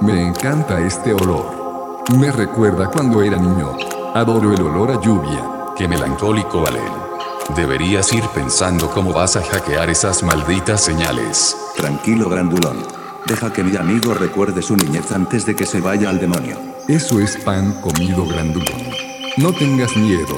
Me 0.01 0.29
encanta 0.29 0.81
este 0.81 1.13
olor. 1.13 2.05
Me 2.17 2.31
recuerda 2.31 2.89
cuando 2.89 3.21
era 3.21 3.37
niño. 3.37 3.77
Adoro 4.15 4.53
el 4.53 4.63
olor 4.63 4.93
a 4.93 5.01
lluvia. 5.01 5.73
Qué 5.77 5.89
melancólico, 5.89 6.61
Valen. 6.61 7.12
Deberías 7.51 8.13
ir 8.13 8.25
pensando 8.29 8.89
cómo 8.91 9.13
vas 9.13 9.37
a 9.37 9.43
hackear 9.43 9.91
esas 9.91 10.23
malditas 10.23 10.83
señales. 10.83 11.57
Tranquilo, 11.77 12.29
grandulón. 12.29 12.87
Deja 13.27 13.53
que 13.53 13.63
mi 13.63 13.77
amigo 13.77 14.15
recuerde 14.15 14.63
su 14.63 14.77
niñez 14.77 15.13
antes 15.13 15.45
de 15.45 15.55
que 15.55 15.67
se 15.67 15.81
vaya 15.81 16.09
al 16.09 16.19
demonio. 16.19 16.57
Eso 16.89 17.21
es 17.21 17.37
pan 17.37 17.73
comido 17.81 18.25
grandulón. 18.25 18.83
No 19.37 19.53
tengas 19.53 19.95
miedo. 19.97 20.37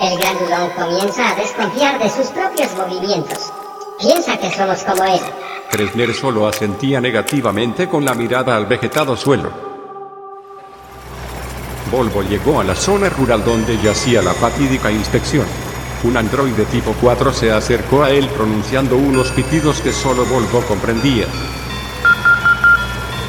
El 0.00 0.18
grandulón 0.18 0.70
comienza 0.76 1.30
a 1.30 1.34
desconfiar 1.36 1.98
de 2.02 2.10
sus 2.10 2.26
propios 2.28 2.74
movimientos. 2.76 3.52
Piensa 4.00 4.36
que 4.36 4.50
somos 4.50 4.82
como 4.82 5.04
él. 5.04 5.20
Kresner 5.70 6.14
solo 6.14 6.48
asentía 6.48 7.00
negativamente 7.00 7.88
con 7.88 8.04
la 8.04 8.14
mirada 8.14 8.56
al 8.56 8.66
vegetado 8.66 9.16
suelo. 9.16 9.50
Volvo 11.90 12.22
llegó 12.22 12.60
a 12.60 12.64
la 12.64 12.74
zona 12.74 13.08
rural 13.08 13.44
donde 13.44 13.80
yacía 13.80 14.20
la 14.20 14.32
fatídica 14.32 14.90
inspección. 14.90 15.46
Un 16.06 16.16
androide 16.16 16.64
tipo 16.66 16.94
4 17.00 17.32
se 17.32 17.50
acercó 17.50 18.04
a 18.04 18.10
él 18.10 18.28
pronunciando 18.28 18.96
unos 18.96 19.28
pitidos 19.32 19.80
que 19.80 19.92
solo 19.92 20.24
Volvo 20.24 20.60
comprendía. 20.60 21.26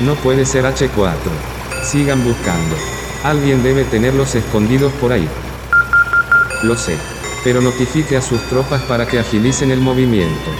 No 0.01 0.13
puede 0.13 0.45
ser 0.45 0.63
H4. 0.63 1.15
Sigan 1.83 2.23
buscando. 2.23 2.75
Alguien 3.23 3.63
debe 3.63 3.83
tenerlos 3.85 4.35
escondidos 4.35 4.93
por 5.01 5.11
ahí. 5.11 5.27
Lo 6.61 6.77
sé. 6.77 6.95
Pero 7.43 7.61
notifique 7.61 8.15
a 8.15 8.21
sus 8.21 8.41
tropas 8.43 8.83
para 8.83 9.07
que 9.07 9.17
agilicen 9.17 9.71
el 9.71 9.81
movimiento. 9.81 10.51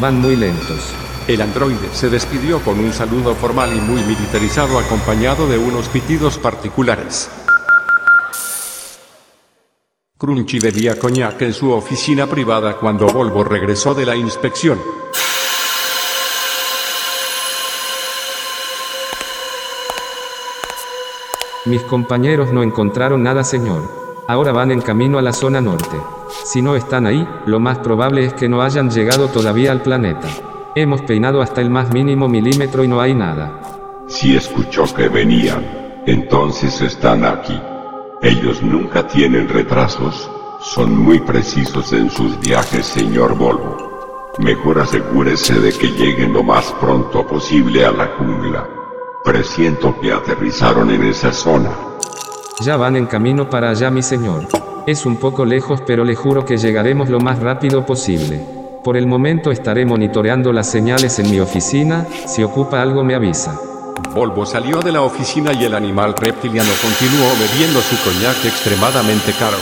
Van 0.00 0.20
muy 0.20 0.36
lentos. 0.36 0.92
El 1.26 1.42
androide 1.42 1.88
se 1.92 2.08
despidió 2.08 2.60
con 2.60 2.78
un 2.78 2.92
saludo 2.92 3.34
formal 3.34 3.74
y 3.74 3.80
muy 3.80 4.00
militarizado 4.02 4.78
acompañado 4.78 5.48
de 5.48 5.58
unos 5.58 5.88
pitidos 5.88 6.38
particulares. 6.38 7.28
Crunchy 10.16 10.60
bebía 10.60 10.96
coñac 10.96 11.42
en 11.42 11.52
su 11.52 11.72
oficina 11.72 12.28
privada 12.28 12.76
cuando 12.76 13.08
Volvo 13.08 13.42
regresó 13.42 13.94
de 13.94 14.06
la 14.06 14.14
inspección. 14.14 14.78
Mis 21.64 21.82
compañeros 21.82 22.52
no 22.52 22.62
encontraron 22.62 23.24
nada, 23.24 23.42
señor. 23.42 23.90
Ahora 24.28 24.52
van 24.52 24.70
en 24.70 24.82
camino 24.82 25.18
a 25.18 25.22
la 25.22 25.32
zona 25.32 25.60
norte. 25.60 25.96
Si 26.44 26.62
no 26.62 26.76
están 26.76 27.06
ahí, 27.06 27.26
lo 27.46 27.58
más 27.58 27.78
probable 27.78 28.24
es 28.24 28.34
que 28.34 28.48
no 28.48 28.62
hayan 28.62 28.90
llegado 28.90 29.26
todavía 29.26 29.72
al 29.72 29.82
planeta. 29.82 30.28
Hemos 30.76 31.02
peinado 31.02 31.42
hasta 31.42 31.60
el 31.60 31.70
más 31.70 31.92
mínimo 31.92 32.28
milímetro 32.28 32.84
y 32.84 32.88
no 32.88 33.00
hay 33.00 33.14
nada. 33.14 34.04
Si 34.06 34.36
escuchó 34.36 34.84
que 34.94 35.08
venían, 35.08 36.02
entonces 36.06 36.80
están 36.82 37.24
aquí. 37.24 37.60
Ellos 38.24 38.62
nunca 38.62 39.06
tienen 39.06 39.50
retrasos, 39.50 40.30
son 40.58 40.96
muy 40.96 41.20
precisos 41.20 41.92
en 41.92 42.08
sus 42.08 42.40
viajes, 42.40 42.86
señor 42.86 43.36
Volvo. 43.36 44.32
Mejor 44.38 44.80
asegúrese 44.80 45.60
de 45.60 45.70
que 45.74 45.88
lleguen 45.88 46.32
lo 46.32 46.42
más 46.42 46.72
pronto 46.80 47.26
posible 47.26 47.84
a 47.84 47.92
la 47.92 48.06
jungla. 48.16 48.66
Presiento 49.22 49.94
que 50.00 50.10
aterrizaron 50.10 50.90
en 50.90 51.02
esa 51.04 51.34
zona. 51.34 51.68
Ya 52.60 52.78
van 52.78 52.96
en 52.96 53.04
camino 53.04 53.50
para 53.50 53.68
allá, 53.68 53.90
mi 53.90 54.02
señor. 54.02 54.48
Es 54.86 55.04
un 55.04 55.18
poco 55.18 55.44
lejos, 55.44 55.82
pero 55.86 56.02
le 56.02 56.14
juro 56.14 56.46
que 56.46 56.56
llegaremos 56.56 57.10
lo 57.10 57.20
más 57.20 57.40
rápido 57.40 57.84
posible. 57.84 58.40
Por 58.82 58.96
el 58.96 59.06
momento 59.06 59.50
estaré 59.50 59.84
monitoreando 59.84 60.50
las 60.50 60.70
señales 60.70 61.18
en 61.18 61.30
mi 61.30 61.40
oficina, 61.40 62.06
si 62.26 62.42
ocupa 62.42 62.80
algo 62.80 63.04
me 63.04 63.14
avisa. 63.14 63.60
Volvo 64.14 64.44
salió 64.44 64.80
de 64.80 64.92
la 64.92 65.02
oficina 65.02 65.52
y 65.52 65.64
el 65.64 65.74
animal 65.74 66.14
reptiliano 66.14 66.70
continuó 66.82 67.28
bebiendo 67.38 67.80
su 67.80 67.96
coñac 68.02 68.44
extremadamente 68.44 69.32
caro. 69.32 69.58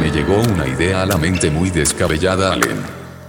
Me 0.00 0.10
llegó 0.10 0.36
una 0.36 0.66
idea 0.66 1.02
a 1.02 1.06
la 1.06 1.16
mente 1.16 1.50
muy 1.50 1.70
descabellada, 1.70 2.52
Allen. 2.52 2.82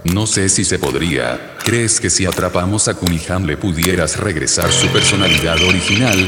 No 0.04 0.26
sé 0.26 0.48
si 0.48 0.64
se 0.64 0.78
podría. 0.78 1.56
¿Crees 1.64 2.00
que 2.00 2.10
si 2.10 2.24
atrapamos 2.24 2.88
a 2.88 2.94
Kuniham 2.94 3.44
le 3.44 3.56
pudieras 3.56 4.18
regresar 4.18 4.70
su 4.70 4.88
personalidad 4.88 5.62
original? 5.64 6.18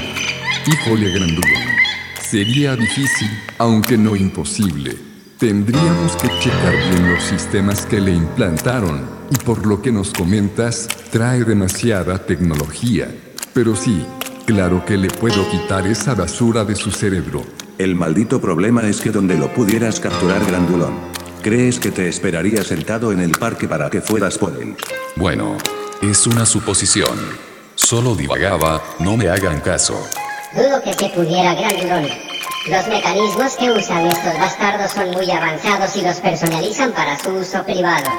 Híjole, 0.67 1.11
Grandulón. 1.11 1.63
Sería 2.21 2.77
difícil, 2.77 3.31
aunque 3.59 3.97
no 3.97 4.15
imposible. 4.17 5.10
Tendríamos 5.41 6.17
que 6.17 6.29
checar 6.39 6.77
bien 6.91 7.15
los 7.15 7.25
sistemas 7.25 7.87
que 7.87 7.99
le 7.99 8.13
implantaron, 8.13 9.09
y 9.31 9.37
por 9.37 9.67
lo 9.67 9.81
que 9.81 9.91
nos 9.91 10.13
comentas, 10.13 10.87
trae 11.11 11.45
demasiada 11.45 12.19
tecnología. 12.19 13.09
Pero 13.55 13.75
sí, 13.75 14.05
claro 14.45 14.85
que 14.85 14.99
le 14.99 15.09
puedo 15.09 15.51
quitar 15.51 15.87
esa 15.87 16.15
basura 16.15 16.67
de 16.67 16.75
su 16.75 16.91
cerebro. 16.91 17.43
El 17.79 17.95
maldito 17.95 18.39
problema 18.39 18.87
es 18.87 19.01
que 19.01 19.09
donde 19.09 19.35
lo 19.35 19.49
pudieras 19.55 19.99
capturar 19.99 20.45
grandulón. 20.45 20.99
¿Crees 21.43 21.81
que 21.81 21.91
te 21.91 22.07
esperaría 22.07 22.63
sentado 22.63 23.11
en 23.11 23.21
el 23.21 23.31
parque 23.31 23.67
para 23.67 23.89
que 23.89 24.03
fueras 24.03 24.37
por 24.37 24.53
él? 24.61 24.77
Bueno, 25.17 25.57
es 26.03 26.27
una 26.27 26.45
suposición. 26.45 27.19
Solo 27.77 28.15
divagaba, 28.15 28.83
no 28.99 29.17
me 29.17 29.31
hagan 29.31 29.61
caso. 29.61 30.07
Dudo 30.55 30.83
que 30.85 30.93
se 30.93 31.09
pudiera 31.09 31.55
grandulón. 31.55 32.30
Los 32.69 32.87
mecanismos 32.89 33.57
que 33.57 33.71
usan 33.71 34.07
estos 34.07 34.39
bastardos 34.39 34.93
son 34.93 35.11
muy 35.13 35.31
avanzados 35.31 35.97
y 35.97 36.03
los 36.03 36.17
personalizan 36.21 36.93
para 36.93 37.19
su 37.19 37.31
uso 37.31 37.65
privado. 37.65 38.11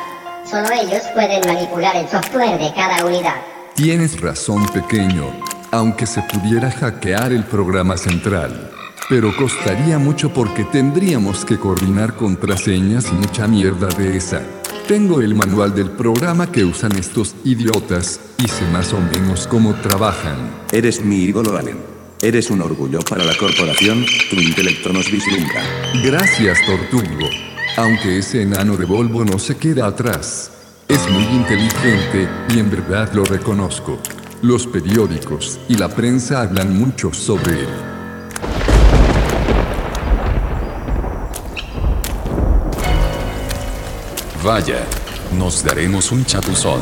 Solo 0.49 0.67
ellos 0.71 1.03
pueden 1.13 1.41
manipular 1.45 1.95
el 1.95 2.09
software 2.09 2.57
de 2.57 2.73
cada 2.73 3.05
unidad. 3.05 3.35
Tienes 3.75 4.19
razón, 4.19 4.65
pequeño, 4.69 5.27
aunque 5.69 6.07
se 6.07 6.23
pudiera 6.23 6.71
hackear 6.71 7.31
el 7.33 7.43
programa 7.43 7.97
central. 7.97 8.71
Pero 9.09 9.35
costaría 9.37 9.99
mucho 9.99 10.33
porque 10.33 10.63
tendríamos 10.63 11.45
que 11.45 11.59
coordinar 11.59 12.15
contraseñas 12.15 13.09
y 13.11 13.13
mucha 13.13 13.47
mierda 13.47 13.89
de 13.89 14.17
esa. 14.17 14.41
Tengo 14.87 15.21
el 15.21 15.35
manual 15.35 15.75
del 15.75 15.91
programa 15.91 16.51
que 16.51 16.65
usan 16.65 16.93
estos 16.97 17.35
idiotas 17.43 18.19
y 18.39 18.47
sé 18.47 18.65
más 18.73 18.91
o 18.91 18.99
menos 18.99 19.45
cómo 19.45 19.75
trabajan. 19.75 20.49
Eres 20.71 21.05
mi 21.05 21.17
ídolo, 21.17 21.55
Allen. 21.55 21.90
Eres 22.23 22.51
un 22.51 22.61
orgullo 22.61 22.99
para 22.99 23.23
la 23.23 23.35
corporación, 23.35 24.05
tu 24.29 24.35
intelecto 24.35 24.93
nos 24.93 25.09
vislumbra. 25.11 25.63
Gracias, 26.03 26.59
Tortugo. 26.67 27.27
Aunque 27.77 28.19
ese 28.19 28.43
enano 28.43 28.77
de 28.77 28.85
Volvo 28.85 29.25
no 29.25 29.39
se 29.39 29.57
queda 29.57 29.87
atrás. 29.87 30.51
Es 30.87 31.09
muy 31.09 31.23
inteligente 31.23 32.29
y 32.53 32.59
en 32.59 32.69
verdad 32.69 33.11
lo 33.13 33.25
reconozco. 33.25 33.97
Los 34.43 34.67
periódicos 34.67 35.59
y 35.67 35.77
la 35.77 35.89
prensa 35.89 36.41
hablan 36.43 36.77
mucho 36.77 37.11
sobre 37.11 37.61
él. 37.61 37.69
Vaya, 44.43 44.85
nos 45.39 45.63
daremos 45.63 46.11
un 46.11 46.23
chapuzón. 46.23 46.81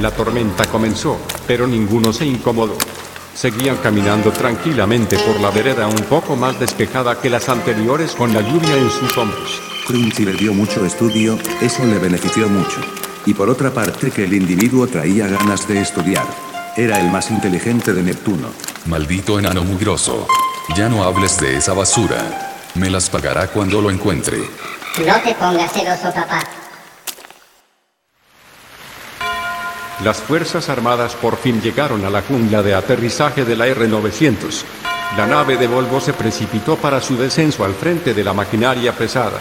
La 0.00 0.10
tormenta 0.10 0.66
comenzó, 0.66 1.18
pero 1.46 1.66
ninguno 1.66 2.12
se 2.12 2.26
incomodó. 2.26 2.76
Seguían 3.34 3.76
caminando 3.78 4.30
tranquilamente 4.30 5.18
por 5.18 5.40
la 5.40 5.50
vereda 5.50 5.88
un 5.88 6.02
poco 6.04 6.36
más 6.36 6.58
despejada 6.60 7.20
que 7.20 7.28
las 7.28 7.48
anteriores 7.48 8.12
con 8.12 8.32
la 8.32 8.40
lluvia 8.40 8.76
en 8.76 8.90
sus 8.90 9.16
hombros. 9.18 9.60
Crunchy 9.86 10.24
le 10.24 10.34
dio 10.34 10.54
mucho 10.54 10.84
estudio, 10.86 11.36
eso 11.60 11.84
le 11.84 11.98
benefició 11.98 12.48
mucho. 12.48 12.80
Y 13.26 13.34
por 13.34 13.50
otra 13.50 13.72
parte 13.72 14.10
que 14.10 14.24
el 14.24 14.34
individuo 14.34 14.86
traía 14.86 15.26
ganas 15.26 15.66
de 15.66 15.80
estudiar. 15.80 16.26
Era 16.76 17.00
el 17.00 17.10
más 17.10 17.30
inteligente 17.30 17.92
de 17.92 18.02
Neptuno. 18.02 18.48
Maldito 18.86 19.38
enano 19.38 19.64
mugroso. 19.64 20.26
Ya 20.76 20.88
no 20.88 21.02
hables 21.02 21.38
de 21.40 21.56
esa 21.56 21.72
basura. 21.72 22.60
Me 22.74 22.88
las 22.88 23.10
pagará 23.10 23.48
cuando 23.48 23.80
lo 23.80 23.90
encuentre. 23.90 24.38
No 25.04 25.20
te 25.22 25.34
pongas 25.34 25.72
celoso, 25.72 26.12
papá. 26.14 26.63
Las 30.02 30.20
Fuerzas 30.20 30.68
Armadas 30.68 31.14
por 31.14 31.36
fin 31.36 31.62
llegaron 31.62 32.04
a 32.04 32.10
la 32.10 32.22
jungla 32.22 32.62
de 32.62 32.74
aterrizaje 32.74 33.44
de 33.44 33.56
la 33.56 33.68
R-900. 33.68 34.64
La 35.16 35.26
nave 35.26 35.56
de 35.56 35.68
Volvo 35.68 36.00
se 36.00 36.12
precipitó 36.12 36.76
para 36.76 37.00
su 37.00 37.16
descenso 37.16 37.64
al 37.64 37.74
frente 37.74 38.12
de 38.12 38.24
la 38.24 38.32
maquinaria 38.32 38.92
pesada. 38.92 39.38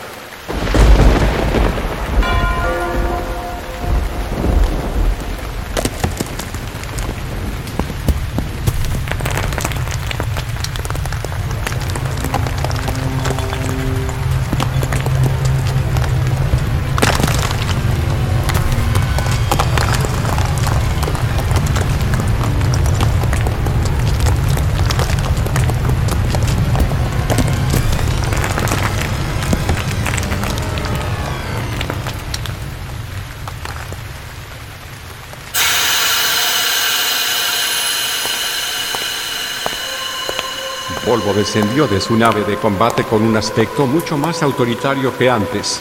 Volvo 41.13 41.31
descendió 41.31 41.85
de 41.85 42.01
su 42.01 42.17
nave 42.17 42.43
de 42.43 42.55
combate 42.55 43.03
con 43.03 43.21
un 43.21 43.37
aspecto 43.37 43.85
mucho 43.85 44.17
más 44.17 44.41
autoritario 44.41 45.15
que 45.15 45.29
antes. 45.29 45.79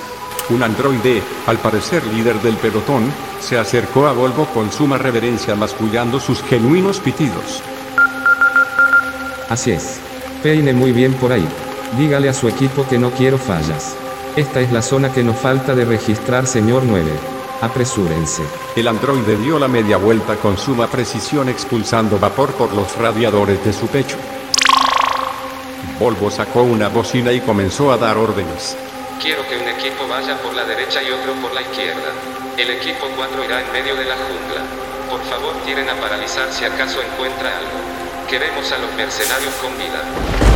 Un 0.51 0.63
androide, 0.63 1.23
al 1.47 1.57
parecer 1.57 2.07
líder 2.09 2.39
del 2.43 2.55
pelotón, 2.57 3.11
se 3.41 3.57
acercó 3.57 4.07
a 4.07 4.13
Volvo 4.13 4.45
con 4.53 4.71
suma 4.71 4.99
reverencia 4.99 5.55
mascullando 5.55 6.21
sus 6.21 6.43
genuinos 6.43 7.01
pitidos. 7.01 7.63
Así 9.49 9.71
es. 9.71 10.01
Peine 10.43 10.75
muy 10.75 10.93
bien 10.93 11.15
por 11.15 11.33
ahí. 11.33 11.49
Dígale 11.97 12.29
a 12.29 12.35
su 12.35 12.47
equipo 12.47 12.87
que 12.87 12.99
no 12.99 13.11
quiero 13.13 13.39
fallas. 13.39 13.97
Esta 14.37 14.61
es 14.61 14.71
la 14.71 14.83
zona 14.83 15.15
que 15.15 15.25
nos 15.25 15.39
falta 15.39 15.75
de 15.75 15.87
registrar, 15.87 16.47
señor 16.47 16.83
9. 16.85 17.11
Apresúrense. 17.63 18.43
El 18.77 18.87
androide 18.87 19.39
dio 19.39 19.59
la 19.59 19.69
media 19.69 19.97
vuelta 19.97 20.37
con 20.37 20.59
suma 20.59 20.89
precisión 20.89 21.49
expulsando 21.49 22.19
vapor 22.19 22.53
por 22.53 22.75
los 22.75 22.95
radiadores 22.99 23.65
de 23.65 23.73
su 23.73 23.87
pecho. 23.87 24.19
Volvo 25.99 26.31
sacó 26.31 26.63
una 26.63 26.89
bocina 26.89 27.33
y 27.33 27.41
comenzó 27.41 27.93
a 27.93 27.97
dar 27.97 28.17
órdenes. 28.17 28.77
Quiero 29.21 29.47
que 29.49 29.57
un 29.57 29.69
equipo 29.69 30.07
vaya 30.09 30.37
por 30.43 30.55
la 30.55 30.65
derecha 30.65 31.03
y 31.03 31.11
otro 31.11 31.33
por 31.35 31.55
la 31.55 31.63
izquierda. 31.63 32.13
El 32.57 32.71
equipo 32.71 33.07
4 33.17 33.45
irá 33.45 33.61
en 33.61 33.73
medio 33.73 33.95
de 33.95 34.05
la 34.05 34.17
jungla. 34.17 34.63
Por 35.09 35.23
favor, 35.25 35.55
tiren 35.65 35.89
a 35.89 35.95
paralizar 36.01 36.53
si 36.53 36.65
acaso 36.65 37.01
encuentra 37.03 37.49
algo. 37.57 37.79
Queremos 38.29 38.73
a 38.73 38.79
los 38.79 38.93
mercenarios 38.95 39.55
con 39.55 39.77
vida. 39.79 40.52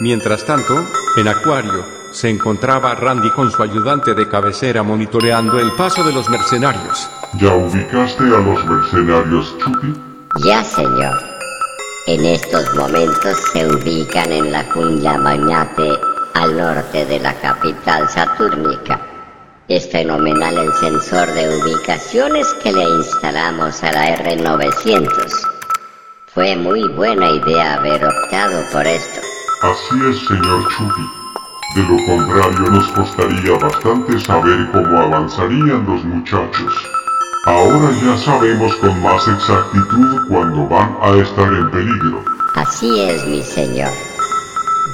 Mientras 0.00 0.46
tanto, 0.46 0.82
en 1.18 1.28
Acuario, 1.28 1.84
se 2.10 2.30
encontraba 2.30 2.94
Randy 2.94 3.30
con 3.32 3.50
su 3.50 3.62
ayudante 3.62 4.14
de 4.14 4.26
cabecera 4.26 4.82
monitoreando 4.82 5.58
el 5.58 5.72
paso 5.72 6.02
de 6.02 6.12
los 6.12 6.30
mercenarios. 6.30 7.10
¿Ya 7.38 7.52
ubicaste 7.54 8.24
a 8.24 8.38
los 8.38 8.64
mercenarios, 8.64 9.54
Chucky? 9.58 9.92
Ya, 10.42 10.64
señor. 10.64 11.22
En 12.06 12.24
estos 12.24 12.74
momentos 12.74 13.36
se 13.52 13.66
ubican 13.66 14.32
en 14.32 14.50
la 14.50 14.64
jungla 14.72 15.18
Magnate, 15.18 15.90
al 16.32 16.56
norte 16.56 17.04
de 17.04 17.20
la 17.20 17.34
capital 17.34 18.08
satúrnica. 18.08 18.98
Es 19.68 19.86
fenomenal 19.90 20.56
el 20.56 20.72
sensor 20.80 21.30
de 21.34 21.58
ubicaciones 21.58 22.46
que 22.62 22.72
le 22.72 22.84
instalamos 22.84 23.82
a 23.82 23.92
la 23.92 24.16
R900. 24.16 25.30
Fue 26.32 26.56
muy 26.56 26.88
buena 26.88 27.30
idea 27.32 27.74
haber 27.74 28.02
optado 28.02 28.64
por 28.72 28.86
esto. 28.86 29.29
Así 29.62 29.94
es, 30.08 30.18
señor 30.26 30.68
Chucky. 30.68 31.10
De 31.76 31.82
lo 31.82 31.96
contrario 32.06 32.70
nos 32.70 32.88
costaría 32.92 33.52
bastante 33.58 34.18
saber 34.18 34.70
cómo 34.72 34.98
avanzarían 34.98 35.84
los 35.86 36.02
muchachos. 36.02 36.72
Ahora 37.44 37.90
ya 38.02 38.16
sabemos 38.16 38.74
con 38.76 39.02
más 39.02 39.28
exactitud 39.28 40.28
cuándo 40.28 40.66
van 40.66 40.96
a 41.02 41.10
estar 41.22 41.52
en 41.52 41.70
peligro. 41.70 42.24
Así 42.54 43.00
es, 43.02 43.26
mi 43.26 43.42
señor. 43.42 43.90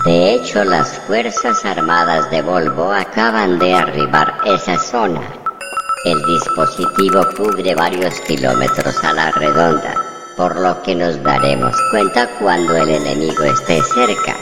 De 0.04 0.34
hecho, 0.34 0.64
las 0.64 0.98
Fuerzas 1.06 1.64
Armadas 1.64 2.28
de 2.32 2.42
Volvo 2.42 2.92
acaban 2.92 3.60
de 3.60 3.72
arribar 3.72 4.36
esa 4.46 4.76
zona. 4.78 5.20
El 6.04 6.20
dispositivo 6.24 7.24
cubre 7.36 7.72
varios 7.76 8.20
kilómetros 8.22 9.02
a 9.04 9.12
la 9.12 9.30
redonda, 9.30 9.94
por 10.36 10.60
lo 10.60 10.82
que 10.82 10.96
nos 10.96 11.22
daremos 11.22 11.74
cuenta 11.92 12.28
cuando 12.40 12.76
el 12.76 12.90
enemigo 12.90 13.44
esté 13.44 13.80
cerca. 13.94 14.36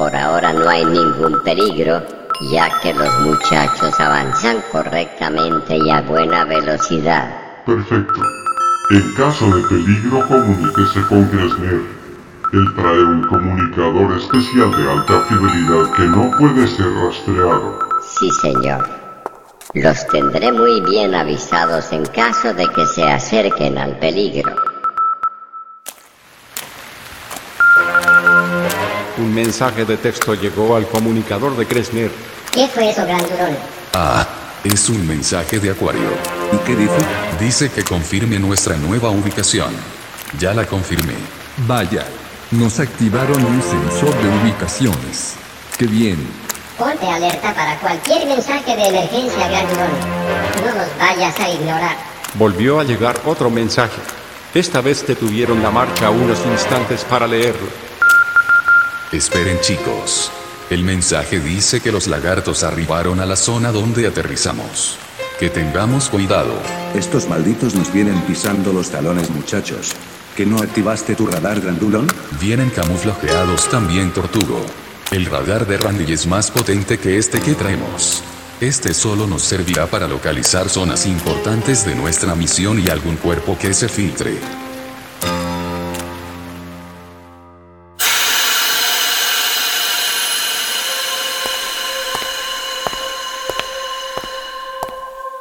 Por 0.00 0.16
ahora 0.16 0.54
no 0.54 0.66
hay 0.66 0.82
ningún 0.82 1.42
peligro, 1.44 2.02
ya 2.50 2.70
que 2.80 2.94
los 2.94 3.20
muchachos 3.20 4.00
avanzan 4.00 4.56
correctamente 4.72 5.76
y 5.76 5.90
a 5.90 6.00
buena 6.00 6.46
velocidad. 6.46 7.28
Perfecto. 7.66 8.22
En 8.92 9.14
caso 9.14 9.54
de 9.54 9.62
peligro, 9.64 10.26
comuníquese 10.26 11.02
con 11.06 11.30
Gresner. 11.30 11.82
Él 12.54 12.74
trae 12.76 13.04
un 13.04 13.26
comunicador 13.26 14.16
especial 14.16 14.74
de 14.74 14.90
alta 14.90 15.20
fidelidad 15.28 15.92
que 15.92 16.04
no 16.04 16.30
puede 16.38 16.66
ser 16.66 16.90
rastreado. 16.94 17.78
Sí, 18.00 18.30
señor. 18.40 18.88
Los 19.74 20.06
tendré 20.06 20.50
muy 20.50 20.80
bien 20.80 21.14
avisados 21.14 21.92
en 21.92 22.06
caso 22.06 22.54
de 22.54 22.66
que 22.68 22.86
se 22.86 23.02
acerquen 23.04 23.76
al 23.76 23.98
peligro. 23.98 24.69
Un 29.20 29.34
mensaje 29.34 29.84
de 29.84 29.98
texto 29.98 30.34
llegó 30.34 30.74
al 30.74 30.88
comunicador 30.88 31.54
de 31.54 31.66
Kresner. 31.66 32.10
¿Qué 32.54 32.66
fue 32.68 32.88
eso, 32.88 33.04
grandurón? 33.04 33.54
Ah, 33.92 34.26
es 34.64 34.88
un 34.88 35.06
mensaje 35.06 35.58
de 35.60 35.70
Acuario. 35.70 36.08
¿Y 36.54 36.56
qué 36.66 36.74
dice? 36.74 36.96
Dice 37.38 37.70
que 37.70 37.84
confirme 37.84 38.38
nuestra 38.38 38.78
nueva 38.78 39.10
ubicación. 39.10 39.74
Ya 40.38 40.54
la 40.54 40.64
confirmé. 40.64 41.12
Vaya, 41.66 42.06
nos 42.50 42.80
activaron 42.80 43.44
un 43.44 43.60
sensor 43.60 44.14
de 44.22 44.28
ubicaciones. 44.42 45.34
¡Qué 45.76 45.84
bien! 45.84 46.16
Ponte 46.78 47.06
alerta 47.06 47.52
para 47.52 47.78
cualquier 47.78 48.26
mensaje 48.26 48.74
de 48.74 48.86
emergencia, 48.88 49.48
grandurón. 49.48 49.90
No 50.64 50.74
nos 50.76 50.98
vayas 50.98 51.38
a 51.38 51.50
ignorar. 51.50 51.96
Volvió 52.34 52.80
a 52.80 52.84
llegar 52.84 53.20
otro 53.26 53.50
mensaje. 53.50 54.00
Esta 54.54 54.80
vez 54.80 55.06
detuvieron 55.06 55.62
la 55.62 55.70
marcha 55.70 56.08
unos 56.08 56.38
instantes 56.46 57.04
para 57.04 57.26
leerlo. 57.26 57.89
Esperen 59.12 59.58
chicos. 59.60 60.30
El 60.70 60.84
mensaje 60.84 61.40
dice 61.40 61.80
que 61.80 61.90
los 61.90 62.06
lagartos 62.06 62.62
arribaron 62.62 63.18
a 63.18 63.26
la 63.26 63.34
zona 63.34 63.72
donde 63.72 64.06
aterrizamos. 64.06 64.98
Que 65.40 65.50
tengamos 65.50 66.08
cuidado. 66.08 66.54
Estos 66.94 67.28
malditos 67.28 67.74
nos 67.74 67.92
vienen 67.92 68.20
pisando 68.22 68.72
los 68.72 68.90
talones, 68.90 69.28
muchachos. 69.30 69.96
¿Que 70.36 70.46
no 70.46 70.58
activaste 70.58 71.16
tu 71.16 71.26
radar, 71.26 71.60
grandulón? 71.60 72.06
Vienen 72.40 72.70
camuflajeados 72.70 73.68
también 73.68 74.12
Tortugo. 74.12 74.64
El 75.10 75.26
radar 75.26 75.66
de 75.66 75.76
Randy 75.76 76.12
es 76.12 76.28
más 76.28 76.52
potente 76.52 76.96
que 77.00 77.18
este 77.18 77.40
que 77.40 77.54
traemos. 77.54 78.22
Este 78.60 78.94
solo 78.94 79.26
nos 79.26 79.42
servirá 79.42 79.88
para 79.88 80.06
localizar 80.06 80.68
zonas 80.68 81.04
importantes 81.06 81.84
de 81.84 81.96
nuestra 81.96 82.36
misión 82.36 82.78
y 82.78 82.88
algún 82.88 83.16
cuerpo 83.16 83.58
que 83.58 83.74
se 83.74 83.88
filtre. 83.88 84.38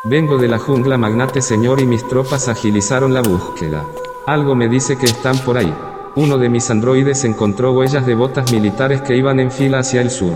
Vengo 0.10 0.40
de 0.40 0.48
la 0.48 0.58
jungla 0.58 0.98
magnate 0.98 1.40
señor 1.40 1.80
y 1.80 1.86
mis 1.86 2.08
tropas 2.08 2.48
agilizaron 2.48 3.14
la 3.14 3.22
búsqueda. 3.22 3.86
Algo 4.26 4.56
me 4.56 4.68
dice 4.68 4.98
que 4.98 5.06
están 5.06 5.38
por 5.38 5.56
ahí. 5.56 5.72
Uno 6.16 6.40
de 6.40 6.50
mis 6.50 6.68
androides 6.72 7.26
encontró 7.26 7.74
huellas 7.74 8.08
de 8.08 8.16
botas 8.16 8.52
militares 8.52 9.04
que 9.04 9.16
iban 9.16 9.40
en 9.40 9.52
fila 9.52 9.80
hacia 9.80 10.02
el 10.02 10.10
sur. 10.10 10.34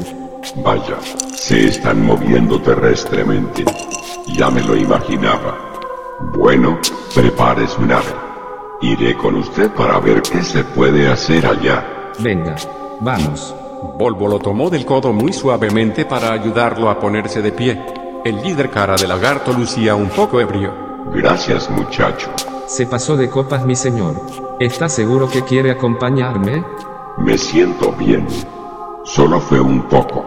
Vaya, 0.57 0.99
se 1.33 1.69
están 1.69 2.05
moviendo 2.05 2.61
terrestremente. 2.61 3.65
Ya 4.37 4.51
me 4.51 4.61
lo 4.61 4.77
imaginaba. 4.77 5.57
Bueno, 6.37 6.77
prepare 7.15 7.67
su 7.67 7.81
nave. 7.81 8.13
Iré 8.79 9.17
con 9.17 9.37
usted 9.37 9.71
para 9.71 9.99
ver 9.99 10.21
qué 10.21 10.43
se 10.43 10.63
puede 10.63 11.07
hacer 11.07 11.47
allá. 11.47 12.11
Venga, 12.19 12.55
vamos. 12.99 13.55
Volvo 13.97 14.27
lo 14.27 14.37
tomó 14.37 14.69
del 14.69 14.85
codo 14.85 15.11
muy 15.13 15.33
suavemente 15.33 16.05
para 16.05 16.31
ayudarlo 16.31 16.91
a 16.91 16.99
ponerse 16.99 17.41
de 17.41 17.51
pie. 17.51 18.02
El 18.23 18.41
líder 18.41 18.69
cara 18.69 18.95
de 18.95 19.05
lagarto 19.05 19.51
lucía 19.51 19.95
un 19.95 20.07
poco 20.07 20.39
ebrio. 20.39 20.73
Gracias, 21.13 21.69
muchacho. 21.69 22.31
Se 22.67 22.85
pasó 22.85 23.17
de 23.17 23.29
copas 23.29 23.65
mi 23.65 23.75
señor. 23.75 24.15
¿Está 24.61 24.87
seguro 24.87 25.29
que 25.29 25.43
quiere 25.43 25.71
acompañarme? 25.71 26.63
Me 27.17 27.37
siento 27.37 27.91
bien. 27.91 28.25
Solo 29.03 29.41
fue 29.41 29.59
un 29.59 29.89
poco. 29.89 30.23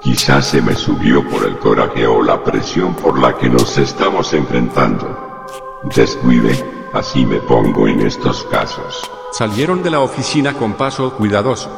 Quizás 0.00 0.46
se 0.46 0.60
me 0.60 0.74
subió 0.74 1.24
por 1.28 1.46
el 1.46 1.56
coraje 1.58 2.04
o 2.04 2.20
la 2.20 2.42
presión 2.42 2.94
por 2.94 3.16
la 3.20 3.38
que 3.38 3.48
nos 3.48 3.78
estamos 3.78 4.32
enfrentando. 4.32 5.46
Descuide, 5.94 6.88
así 6.92 7.24
me 7.24 7.36
pongo 7.36 7.86
en 7.86 8.00
estos 8.00 8.42
casos. 8.44 9.08
Salieron 9.30 9.84
de 9.84 9.90
la 9.90 10.00
oficina 10.00 10.54
con 10.54 10.72
paso 10.72 11.12
cuidadoso. 11.12 11.70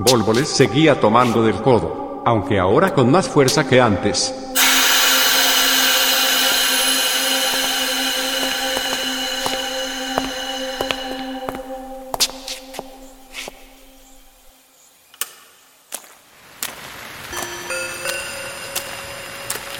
Volvo 0.00 0.32
les 0.32 0.48
seguía 0.48 0.98
tomando 0.98 1.44
del 1.44 1.62
codo, 1.62 2.22
aunque 2.26 2.58
ahora 2.58 2.92
con 2.92 3.08
más 3.08 3.28
fuerza 3.28 3.68
que 3.68 3.80
antes. 3.80 4.34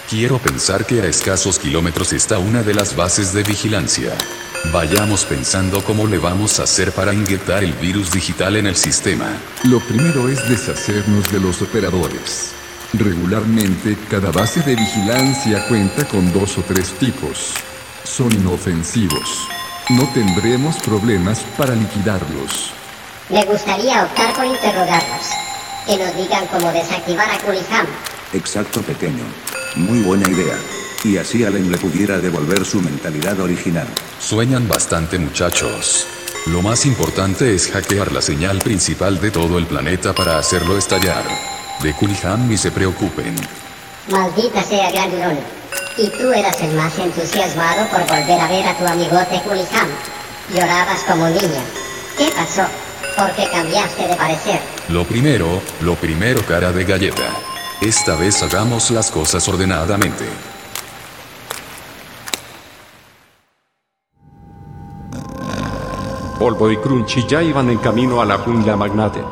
Quiero 0.09 0.39
pensar 0.39 0.87
que 0.87 1.01
a 1.01 1.07
escasos 1.07 1.59
kilómetros 1.59 2.13
está 2.13 2.39
una 2.39 2.63
de 2.63 2.75
las 2.75 2.95
bases 2.95 3.33
de 3.33 3.43
vigilancia. 3.43 4.17
Vayamos 4.73 5.25
pensando 5.25 5.83
cómo 5.83 6.07
le 6.07 6.19
vamos 6.19 6.61
a 6.61 6.63
hacer 6.63 6.93
para 6.93 7.13
inyectar 7.13 7.65
el 7.65 7.73
virus 7.73 8.13
digital 8.13 8.55
en 8.55 8.69
el 8.69 8.77
sistema. 8.77 9.27
Lo 9.65 9.81
primero 9.81 10.29
es 10.29 10.49
deshacernos 10.49 11.33
de 11.33 11.41
los 11.41 11.61
operadores. 11.61 12.53
Regularmente, 12.93 13.97
cada 14.09 14.31
base 14.31 14.61
de 14.61 14.77
vigilancia 14.77 15.67
cuenta 15.67 16.07
con 16.07 16.33
dos 16.33 16.57
o 16.57 16.63
tres 16.63 16.93
tipos. 17.01 17.55
Son 18.05 18.33
inofensivos. 18.33 19.49
No 19.89 20.09
tendremos 20.15 20.77
problemas 20.77 21.41
para 21.59 21.75
liquidarlos. 21.75 22.71
Me 23.29 23.45
gustaría 23.45 24.05
optar 24.05 24.33
por 24.35 24.45
interrogarlos. 24.45 25.27
Que 25.85 25.97
nos 25.97 26.17
digan 26.17 26.47
cómo 26.47 26.71
desactivar 26.71 27.29
a 27.29 27.39
Kuliham. 27.41 27.87
Exacto, 28.33 28.83
pequeño. 28.83 29.25
Muy 29.77 30.01
buena 30.01 30.29
idea. 30.29 30.57
Y 31.05 31.19
así 31.19 31.45
Allen 31.45 31.71
le 31.71 31.77
pudiera 31.77 32.19
devolver 32.19 32.65
su 32.65 32.81
mentalidad 32.81 33.39
original. 33.41 33.87
Sueñan 34.19 34.67
bastante 34.67 35.19
muchachos. 35.19 36.07
Lo 36.47 36.63
más 36.63 36.87
importante 36.87 37.55
es 37.55 37.71
hackear 37.71 38.11
la 38.11 38.23
señal 38.23 38.59
principal 38.59 39.21
de 39.21 39.31
todo 39.31 39.59
el 39.59 39.67
planeta 39.67 40.15
para 40.15 40.39
hacerlo 40.39 40.79
estallar. 40.79 41.25
De 41.83 41.93
Kuliham 41.93 42.49
ni 42.49 42.57
se 42.57 42.71
preocupen. 42.71 43.37
Maldita 44.09 44.63
sea 44.63 44.91
Grandulón. 44.91 45.39
Y 45.99 46.09
tú 46.09 46.33
eras 46.33 46.59
el 46.63 46.73
más 46.75 46.99
entusiasmado 46.99 47.87
por 47.89 48.01
volver 48.01 48.41
a 48.41 48.49
ver 48.49 48.67
a 48.67 48.79
tu 48.79 48.87
amigote 48.87 49.43
Kuliham. 49.45 49.89
Llorabas 50.55 51.01
como 51.07 51.29
niña. 51.29 51.63
¿Qué 52.17 52.31
pasó? 52.35 52.67
¿Por 53.17 53.31
qué 53.33 53.47
cambiaste 53.51 54.09
de 54.09 54.17
parecer? 54.17 54.61
Lo 54.89 55.05
primero, 55.05 55.61
lo 55.83 55.95
primero 55.97 56.41
cara 56.47 56.73
de 56.73 56.85
galleta. 56.85 57.56
Esta 57.81 58.17
vez 58.17 58.43
hagamos 58.43 58.91
las 58.91 59.11
cosas 59.11 59.47
ordenadamente. 59.49 60.25
Volvo 66.41 66.71
y 66.71 66.79
Crunchy 66.79 67.27
ya 67.27 67.43
iban 67.43 67.69
en 67.69 67.77
camino 67.77 68.23
a 68.23 68.25
la 68.25 68.39
jungla 68.39 68.77
magnate. 68.77 69.23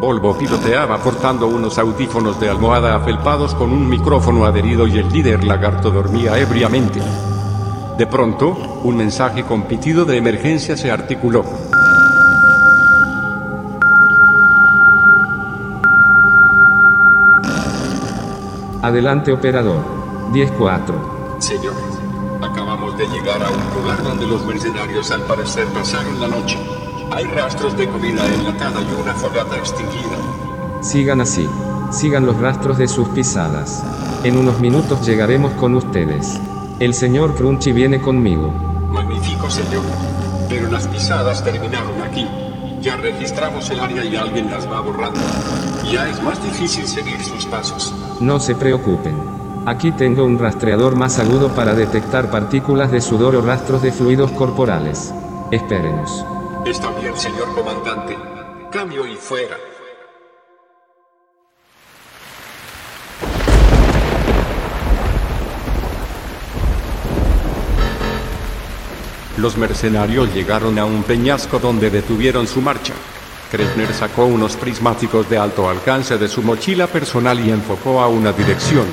Volvo 0.00 0.36
piloteaba 0.36 0.96
portando 1.02 1.46
unos 1.46 1.78
audífonos 1.78 2.40
de 2.40 2.48
almohada 2.48 2.96
afelpados 2.96 3.54
con 3.54 3.70
un 3.70 3.86
micrófono 3.86 4.46
adherido 4.46 4.86
y 4.86 4.98
el 4.98 5.12
líder 5.12 5.44
lagarto 5.44 5.90
dormía 5.90 6.38
ebriamente. 6.38 7.00
De 7.98 8.06
pronto, 8.06 8.80
un 8.82 8.96
mensaje 8.96 9.44
con 9.44 9.64
pitido 9.64 10.06
de 10.06 10.16
emergencia 10.16 10.74
se 10.74 10.90
articuló. 10.90 11.44
Adelante 18.82 19.30
operador. 19.30 19.84
10-4. 20.32 20.94
Señores, 21.38 21.84
acabamos 22.40 22.96
de 22.96 23.06
llegar 23.08 23.42
a 23.42 23.50
un 23.50 23.82
lugar 23.82 24.02
donde 24.02 24.26
los 24.26 24.46
mercenarios 24.46 25.10
al 25.10 25.20
parecer 25.22 25.66
pasaron 25.66 26.18
la 26.18 26.28
noche. 26.28 26.56
Hay 27.10 27.24
rastros 27.24 27.76
de 27.76 27.86
comida 27.86 28.24
enlatada 28.26 28.80
y 28.80 29.02
una 29.02 29.12
fogata 29.12 29.58
extinguida. 29.58 30.16
Sigan 30.80 31.20
así. 31.20 31.46
Sigan 31.92 32.24
los 32.24 32.38
rastros 32.40 32.78
de 32.78 32.88
sus 32.88 33.06
pisadas. 33.10 33.84
En 34.24 34.38
unos 34.38 34.60
minutos 34.60 35.06
llegaremos 35.06 35.52
con 35.54 35.74
ustedes. 35.74 36.40
El 36.78 36.94
señor 36.94 37.34
Crunchy 37.34 37.72
viene 37.72 38.00
conmigo. 38.00 38.50
Magnífico, 38.90 39.50
señor. 39.50 39.82
Pero 40.48 40.70
las 40.70 40.86
pisadas 40.86 41.44
terminaron 41.44 42.00
aquí. 42.00 42.26
Ya 42.80 42.96
registramos 42.96 43.68
el 43.68 43.80
área 43.80 44.04
y 44.04 44.16
alguien 44.16 44.50
las 44.50 44.66
va 44.66 44.80
borrando. 44.80 45.20
Ya 45.92 46.08
es 46.08 46.22
más 46.22 46.42
difícil 46.42 46.86
seguir 46.86 47.22
sus 47.22 47.44
pasos. 47.44 47.94
No 48.20 48.38
se 48.38 48.54
preocupen. 48.54 49.16
Aquí 49.64 49.92
tengo 49.92 50.26
un 50.26 50.38
rastreador 50.38 50.94
más 50.94 51.18
agudo 51.18 51.48
para 51.54 51.74
detectar 51.74 52.30
partículas 52.30 52.92
de 52.92 53.00
sudor 53.00 53.34
o 53.34 53.40
rastros 53.40 53.80
de 53.80 53.92
fluidos 53.92 54.30
corporales. 54.32 55.14
Espérenos. 55.50 56.22
Está 56.66 56.90
bien, 57.00 57.16
señor 57.16 57.54
comandante. 57.54 58.18
Cambio 58.70 59.06
y 59.06 59.16
fuera. 59.16 59.56
Los 69.38 69.56
mercenarios 69.56 70.34
llegaron 70.34 70.78
a 70.78 70.84
un 70.84 71.04
peñasco 71.04 71.58
donde 71.58 71.88
detuvieron 71.88 72.46
su 72.46 72.60
marcha. 72.60 72.92
Kretner 73.50 73.92
sacó 73.92 74.26
unos 74.26 74.54
prismáticos 74.56 75.28
de 75.28 75.36
alto 75.36 75.68
alcance 75.68 76.16
de 76.16 76.28
su 76.28 76.42
mochila 76.42 76.86
personal 76.86 77.40
y 77.40 77.50
enfocó 77.50 78.00
a 78.00 78.06
una 78.06 78.32
dirección. 78.32 78.86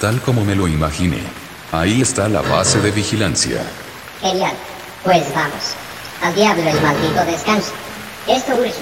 Tal 0.00 0.20
como 0.22 0.44
me 0.44 0.54
lo 0.56 0.66
imaginé. 0.66 1.20
Ahí 1.72 2.00
está 2.00 2.28
la 2.28 2.40
base 2.40 2.80
de 2.80 2.90
vigilancia. 2.90 3.62
Genial. 4.20 4.54
Pues 5.04 5.22
vamos. 5.34 5.74
Al 6.22 6.34
diablo 6.34 6.68
el 6.68 6.80
maldito 6.80 7.24
descanso. 7.24 7.72
Esto 8.26 8.54
urge. 8.54 8.72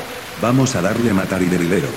Vamos 0.41 0.75
a 0.77 0.81
darle 0.81 1.11
a 1.11 1.15
matar 1.15 1.43
y 1.43 1.47
debilero. 1.47 1.89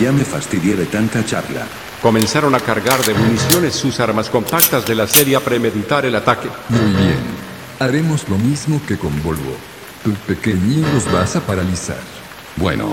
Ya 0.00 0.12
me 0.12 0.24
fastidié 0.24 0.76
de 0.76 0.86
tanta 0.86 1.24
charla. 1.24 1.66
Comenzaron 2.02 2.54
a 2.54 2.60
cargar 2.60 3.02
de 3.04 3.14
municiones 3.14 3.74
sus 3.74 3.98
armas 3.98 4.28
compactas 4.28 4.86
de 4.86 4.94
la 4.94 5.06
serie 5.06 5.36
a 5.36 5.40
premeditar 5.40 6.04
el 6.04 6.14
ataque. 6.14 6.48
Muy 6.68 6.92
bien. 6.92 7.18
Haremos 7.80 8.28
lo 8.28 8.36
mismo 8.36 8.80
que 8.86 8.98
con 8.98 9.22
Volvo. 9.22 9.56
Tu 10.04 10.12
pequeñín 10.26 10.86
los 10.94 11.10
vas 11.12 11.36
a 11.36 11.40
paralizar. 11.40 11.98
Bueno, 12.56 12.92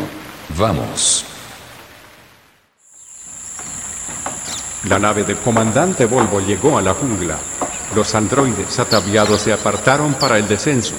vamos. 0.57 1.25
La 4.89 4.99
nave 4.99 5.23
del 5.23 5.37
comandante 5.37 6.05
Volvo 6.05 6.39
llegó 6.41 6.77
a 6.77 6.81
la 6.81 6.93
jungla. 6.93 7.37
Los 7.95 8.13
androides 8.13 8.77
ataviados 8.79 9.41
se 9.41 9.53
apartaron 9.53 10.13
para 10.15 10.37
el 10.37 10.47
descenso. 10.47 10.93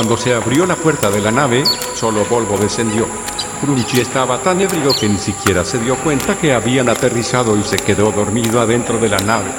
Cuando 0.00 0.16
se 0.16 0.32
abrió 0.32 0.64
la 0.64 0.76
puerta 0.76 1.10
de 1.10 1.20
la 1.20 1.30
nave, 1.30 1.62
solo 1.94 2.24
Volvo 2.24 2.56
descendió. 2.56 3.06
Crunchy 3.60 4.00
estaba 4.00 4.38
tan 4.38 4.58
ebrio 4.62 4.94
que 4.98 5.06
ni 5.06 5.18
siquiera 5.18 5.62
se 5.62 5.78
dio 5.78 5.94
cuenta 5.96 6.38
que 6.38 6.54
habían 6.54 6.88
aterrizado 6.88 7.54
y 7.58 7.62
se 7.62 7.76
quedó 7.76 8.10
dormido 8.10 8.62
adentro 8.62 8.96
de 8.98 9.10
la 9.10 9.18
nave. 9.18 9.50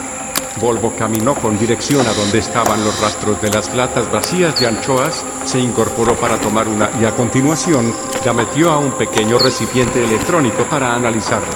Volvo 0.59 0.95
caminó 0.97 1.35
con 1.35 1.59
dirección 1.59 2.07
a 2.07 2.13
donde 2.13 2.39
estaban 2.39 2.83
los 2.83 2.99
rastros 2.99 3.39
de 3.39 3.51
las 3.51 3.71
latas 3.75 4.11
vacías 4.11 4.59
de 4.59 4.65
anchoas, 4.65 5.23
se 5.45 5.59
incorporó 5.59 6.15
para 6.15 6.39
tomar 6.39 6.67
una 6.67 6.89
y 6.99 7.05
a 7.05 7.15
continuación 7.15 7.93
la 8.25 8.33
metió 8.33 8.71
a 8.71 8.79
un 8.79 8.93
pequeño 8.93 9.37
recipiente 9.37 10.03
electrónico 10.03 10.63
para 10.63 10.95
analizarla. 10.95 11.53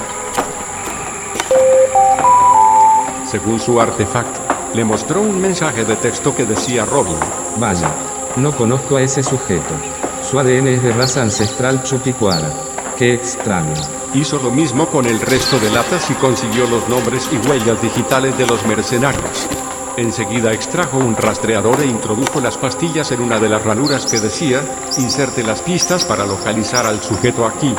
Según 3.26 3.60
su 3.60 3.82
artefacto, 3.82 4.42
le 4.76 4.86
mostró 4.86 5.22
un 5.22 5.42
mensaje 5.42 5.86
de 5.86 5.96
texto 5.96 6.36
que 6.36 6.46
decía 6.46 6.86
Robin. 6.86 7.18
Vaya. 7.58 8.05
No 8.38 8.52
conozco 8.52 8.98
a 8.98 9.02
ese 9.02 9.24
sujeto. 9.24 9.74
Su 10.22 10.38
ADN 10.38 10.68
es 10.68 10.84
de 10.84 10.92
raza 10.92 11.22
ancestral 11.22 11.84
chupicuara. 11.84 12.52
Qué 12.98 13.14
extraño. 13.14 13.74
Hizo 14.14 14.42
lo 14.42 14.52
mismo 14.52 14.88
con 14.88 15.06
el 15.06 15.22
resto 15.22 15.58
de 15.58 15.72
latas 15.72 16.10
y 16.12 16.16
consiguió 16.16 16.68
los 16.68 16.88
nombres 16.90 17.30
y 17.32 17.48
huellas 17.48 17.82
digitales 17.82 18.38
de 18.38 18.46
los 18.46 18.66
mercenarios. 18.66 19.48
Enseguida 19.96 20.52
extrajo 20.52 20.98
un 20.98 21.16
rastreador 21.16 21.80
e 21.80 21.86
introdujo 21.86 22.42
las 22.42 22.58
pastillas 22.58 23.10
en 23.14 23.22
una 23.22 23.40
de 23.40 23.48
las 23.48 23.64
ranuras 23.64 24.06
que 24.06 24.20
decía, 24.20 24.62
inserte 24.98 25.42
las 25.42 25.62
pistas 25.62 26.04
para 26.04 26.26
localizar 26.26 26.86
al 26.86 27.02
sujeto 27.02 27.46
aquí. 27.46 27.74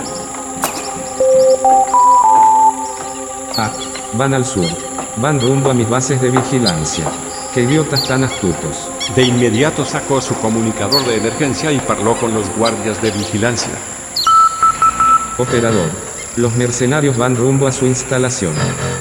Ah, 3.59 3.73
van 4.15 4.33
al 4.33 4.47
sur. 4.47 4.69
Van 5.19 5.39
rumbo 5.39 5.71
a 5.71 5.75
mis 5.75 5.89
bases 5.89 6.21
de 6.23 6.31
vigilancia. 6.31 7.05
Qué 7.53 7.63
idiotas 7.63 8.09
tan 8.09 8.25
astutos. 8.25 8.96
De 9.15 9.23
inmediato 9.23 9.85
sacó 9.85 10.21
su 10.21 10.35
comunicador 10.35 11.05
de 11.07 11.17
emergencia 11.17 11.73
y 11.73 11.79
parló 11.79 12.17
con 12.17 12.35
los 12.35 12.49
guardias 12.57 13.01
de 13.01 13.11
vigilancia. 13.13 13.73
Operador. 15.39 15.89
Los 16.37 16.55
mercenarios 16.57 17.17
van 17.17 17.37
rumbo 17.37 17.67
a 17.67 17.73
su 17.73 17.87
instalación. 17.87 18.53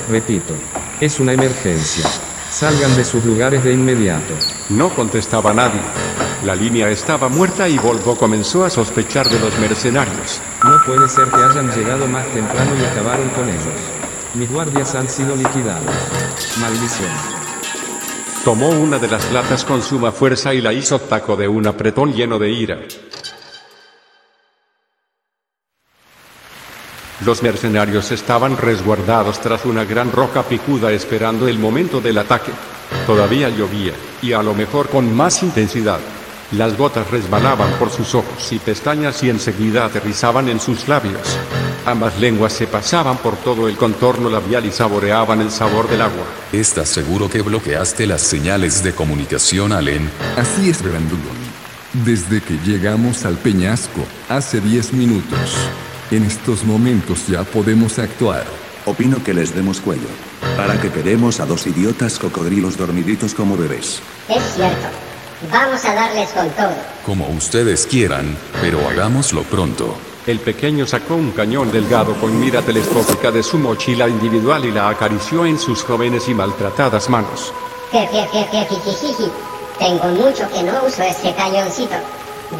Repito. 0.10 0.54
Es 1.02 1.20
una 1.20 1.34
emergencia. 1.34 2.10
Salgan 2.50 2.96
de 2.96 3.04
sus 3.04 3.26
lugares 3.26 3.64
de 3.64 3.74
inmediato. 3.74 4.34
No 4.70 4.90
contestaba 4.90 5.54
nadie. 5.54 5.82
La 6.46 6.56
línea 6.56 6.90
estaba 6.90 7.28
muerta 7.28 7.68
y 7.68 7.78
Volvo 7.78 8.16
comenzó 8.16 8.64
a 8.64 8.70
sospechar 8.70 9.28
de 9.28 9.40
los 9.40 9.58
mercenarios. 9.60 10.40
No 10.64 10.82
puede 10.86 11.10
ser 11.10 11.26
que 11.26 11.44
hayan 11.44 11.70
llegado 11.72 12.08
más 12.08 12.26
temprano 12.28 12.72
y 12.80 12.86
acabaron 12.86 13.28
con 13.30 13.50
ellos. 13.50 13.82
Mis 14.36 14.50
guardias 14.50 14.96
han 14.96 15.10
sido 15.10 15.36
liquidados. 15.36 15.92
Maldición. 16.62 17.35
Tomó 18.46 18.70
una 18.70 19.00
de 19.00 19.08
las 19.08 19.32
latas 19.32 19.66
con 19.66 19.82
suma 19.82 20.12
fuerza 20.12 20.54
y 20.54 20.62
la 20.62 20.72
hizo 20.72 21.00
taco 21.00 21.36
de 21.36 21.48
un 21.48 21.66
apretón 21.66 22.14
lleno 22.14 22.38
de 22.38 22.52
ira. 22.52 22.78
Los 27.26 27.42
mercenarios 27.42 28.12
estaban 28.12 28.56
resguardados 28.56 29.42
tras 29.42 29.66
una 29.66 29.84
gran 29.84 30.12
roca 30.12 30.44
picuda 30.44 30.92
esperando 30.92 31.48
el 31.48 31.58
momento 31.58 32.00
del 32.00 32.20
ataque. 32.20 32.52
Todavía 33.08 33.50
llovía, 33.50 33.94
y 34.22 34.34
a 34.34 34.44
lo 34.44 34.54
mejor 34.54 34.90
con 34.90 35.12
más 35.12 35.42
intensidad. 35.42 36.00
Las 36.58 36.78
gotas 36.78 37.12
resbalaban 37.12 37.70
por 37.74 37.90
sus 37.90 38.16
ojos 38.16 38.52
y 38.54 38.60
pestañas 38.60 39.22
y 39.24 39.30
enseguida 39.30 39.84
aterrizaban 39.86 40.48
en 40.48 40.62
sus 40.62 40.88
labios. 40.88 41.38
Ambas 41.86 42.18
lenguas 42.18 42.54
se 42.54 42.66
pasaban 42.66 43.18
por 43.18 43.36
todo 43.36 43.68
el 43.68 43.76
contorno 43.76 44.30
labial 44.30 44.66
y 44.66 44.72
saboreaban 44.72 45.42
el 45.42 45.52
sabor 45.52 45.90
del 45.90 46.02
agua. 46.02 46.24
¿Estás 46.54 46.88
seguro 46.88 47.30
que 47.30 47.42
bloqueaste 47.42 48.08
las 48.08 48.22
señales 48.22 48.84
de 48.84 48.94
comunicación, 48.94 49.74
Allen? 49.74 50.10
Así 50.38 50.70
es, 50.70 50.82
Grandulón. 50.82 51.36
Desde 52.06 52.42
que 52.42 52.58
llegamos 52.66 53.26
al 53.26 53.36
peñasco, 53.36 54.06
hace 54.30 54.62
10 54.62 54.94
minutos. 54.94 55.58
En 56.10 56.24
estos 56.24 56.64
momentos 56.64 57.28
ya 57.28 57.44
podemos 57.44 58.00
actuar. 58.00 58.46
Opino 58.86 59.22
que 59.22 59.34
les 59.34 59.54
demos 59.54 59.82
cuello. 59.82 60.08
¿Para 60.56 60.80
que 60.80 60.90
queremos 60.90 61.42
a 61.42 61.46
dos 61.46 61.68
idiotas 61.68 62.18
cocodrilos 62.18 62.78
dormiditos 62.78 63.34
como 63.34 63.58
bebés? 63.58 64.02
Es 64.30 64.56
cierto. 64.56 65.05
Vamos 65.52 65.84
a 65.86 65.94
darles 65.94 66.30
con 66.30 66.50
todo. 66.52 66.74
Como 67.06 67.28
ustedes 67.30 67.86
quieran, 67.86 68.38
pero 68.62 68.88
hagámoslo 68.88 69.44
pronto. 69.44 69.96
El 70.26 70.40
pequeño 70.40 70.88
sacó 70.88 71.16
un 71.16 71.32
cañón 71.32 71.72
delgado 71.72 72.16
con 72.16 72.40
mira 72.40 72.62
telescópica 72.62 73.32
de 73.32 73.44
su 73.44 73.60
mochila 73.60 74.08
individual 74.08 74.66
y 74.66 74.72
la 74.72 74.90
acarició 74.90 75.46
en 75.46 75.60
sus 75.60 75.84
jóvenes 75.84 76.28
y 76.30 76.34
maltratadas 76.34 77.10
manos. 77.10 77.54
Tengo 79.78 80.06
mucho 80.06 80.50
que 80.50 80.64
no 80.64 80.84
uso 80.86 81.04
este 81.04 81.34
cañoncito. 81.36 81.96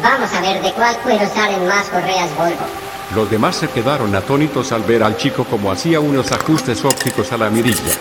Vamos 0.02 0.32
a 0.32 0.40
ver 0.42 0.62
de 0.62 0.72
cuál 0.72 0.96
cuero 0.98 1.26
salen 1.34 1.66
más 1.66 1.88
correas 1.88 2.28
Volvo. 2.36 2.66
Los 3.14 3.30
demás 3.30 3.56
se 3.56 3.68
quedaron 3.68 4.14
atónitos 4.14 4.72
al 4.72 4.82
ver 4.82 5.02
al 5.02 5.16
chico 5.16 5.44
como 5.44 5.72
hacía 5.72 5.98
unos 6.00 6.30
ajustes 6.32 6.84
ópticos 6.84 7.32
a 7.32 7.38
la 7.38 7.48
mirilla. 7.48 7.92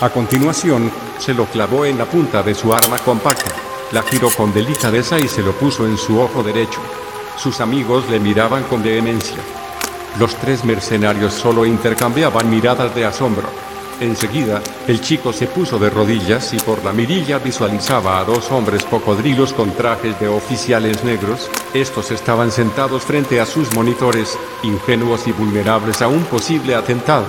A 0.00 0.10
continuación, 0.10 0.92
se 1.18 1.32
lo 1.32 1.46
clavó 1.46 1.84
en 1.84 1.98
la 1.98 2.04
punta 2.04 2.42
de 2.42 2.54
su 2.54 2.72
arma 2.72 2.98
compacta, 2.98 3.50
la 3.92 4.02
giró 4.02 4.30
con 4.30 4.52
delicadeza 4.52 5.18
y 5.18 5.28
se 5.28 5.42
lo 5.42 5.52
puso 5.52 5.86
en 5.86 5.96
su 5.96 6.20
ojo 6.20 6.42
derecho. 6.42 6.80
Sus 7.36 7.60
amigos 7.60 8.08
le 8.10 8.20
miraban 8.20 8.64
con 8.64 8.82
vehemencia. 8.82 9.38
Los 10.18 10.34
tres 10.36 10.64
mercenarios 10.64 11.32
solo 11.32 11.64
intercambiaban 11.64 12.50
miradas 12.50 12.94
de 12.94 13.04
asombro. 13.04 13.48
Enseguida, 14.00 14.62
el 14.86 15.00
chico 15.00 15.32
se 15.32 15.46
puso 15.46 15.78
de 15.78 15.90
rodillas 15.90 16.52
y 16.54 16.58
por 16.58 16.84
la 16.84 16.92
mirilla 16.92 17.38
visualizaba 17.38 18.20
a 18.20 18.24
dos 18.24 18.50
hombres 18.52 18.84
cocodrilos 18.84 19.52
con 19.52 19.72
trajes 19.72 20.18
de 20.20 20.28
oficiales 20.28 21.02
negros. 21.02 21.50
Estos 21.74 22.10
estaban 22.10 22.52
sentados 22.52 23.02
frente 23.02 23.40
a 23.40 23.46
sus 23.46 23.74
monitores, 23.74 24.38
ingenuos 24.62 25.26
y 25.26 25.32
vulnerables 25.32 26.00
a 26.02 26.08
un 26.08 26.24
posible 26.24 26.74
atentado. 26.74 27.26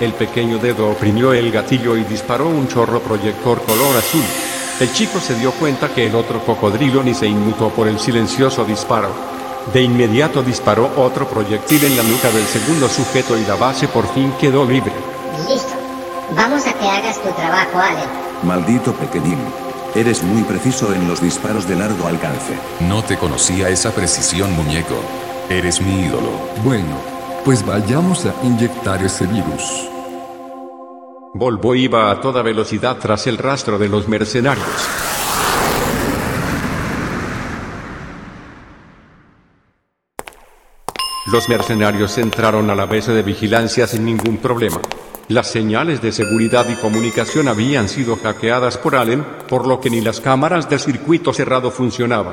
El 0.00 0.12
pequeño 0.12 0.58
dedo 0.58 0.90
oprimió 0.90 1.32
el 1.32 1.52
gatillo 1.52 1.96
y 1.96 2.04
disparó 2.04 2.48
un 2.48 2.66
chorro 2.68 3.00
proyector 3.00 3.62
color 3.62 3.96
azul. 3.96 4.45
El 4.78 4.92
chico 4.92 5.20
se 5.20 5.34
dio 5.36 5.52
cuenta 5.52 5.88
que 5.88 6.06
el 6.06 6.14
otro 6.14 6.44
cocodrilo 6.44 7.02
ni 7.02 7.14
se 7.14 7.26
inmutó 7.26 7.70
por 7.70 7.88
el 7.88 7.98
silencioso 7.98 8.62
disparo. 8.66 9.08
De 9.72 9.80
inmediato 9.80 10.42
disparó 10.42 10.90
otro 10.96 11.26
proyectil 11.26 11.82
en 11.84 11.96
la 11.96 12.02
nuca 12.02 12.30
del 12.30 12.44
segundo 12.44 12.86
sujeto 12.86 13.38
y 13.38 13.46
la 13.46 13.54
base 13.54 13.88
por 13.88 14.06
fin 14.12 14.32
quedó 14.38 14.66
libre. 14.66 14.92
Listo. 15.48 15.72
Vamos 16.36 16.66
a 16.66 16.74
que 16.74 16.86
hagas 16.86 17.22
tu 17.22 17.30
trabajo, 17.30 17.78
Allen. 17.78 18.08
Maldito 18.42 18.92
pequeñín. 18.92 19.38
Eres 19.94 20.22
muy 20.22 20.42
preciso 20.42 20.92
en 20.92 21.08
los 21.08 21.22
disparos 21.22 21.66
de 21.66 21.76
largo 21.76 22.06
alcance. 22.06 22.52
No 22.80 23.02
te 23.02 23.16
conocía 23.16 23.70
esa 23.70 23.92
precisión, 23.92 24.54
muñeco. 24.54 24.96
Eres 25.48 25.80
mi 25.80 26.02
ídolo. 26.02 26.32
Bueno, 26.62 26.96
pues 27.46 27.64
vayamos 27.64 28.26
a 28.26 28.34
inyectar 28.44 29.02
ese 29.02 29.26
virus. 29.26 29.88
Volvo 31.38 31.74
iba 31.74 32.10
a 32.10 32.18
toda 32.18 32.40
velocidad 32.40 32.96
tras 32.98 33.26
el 33.26 33.36
rastro 33.36 33.78
de 33.78 33.90
los 33.90 34.08
mercenarios. 34.08 34.66
Los 41.30 41.46
mercenarios 41.50 42.16
entraron 42.16 42.70
a 42.70 42.74
la 42.74 42.86
base 42.86 43.12
de 43.12 43.22
vigilancia 43.22 43.86
sin 43.86 44.06
ningún 44.06 44.38
problema. 44.38 44.80
Las 45.28 45.50
señales 45.50 46.00
de 46.00 46.12
seguridad 46.12 46.66
y 46.70 46.74
comunicación 46.76 47.48
habían 47.48 47.90
sido 47.90 48.16
hackeadas 48.16 48.78
por 48.78 48.96
Allen, 48.96 49.22
por 49.46 49.66
lo 49.66 49.78
que 49.78 49.90
ni 49.90 50.00
las 50.00 50.22
cámaras 50.22 50.70
de 50.70 50.78
circuito 50.78 51.34
cerrado 51.34 51.70
funcionaban. 51.70 52.32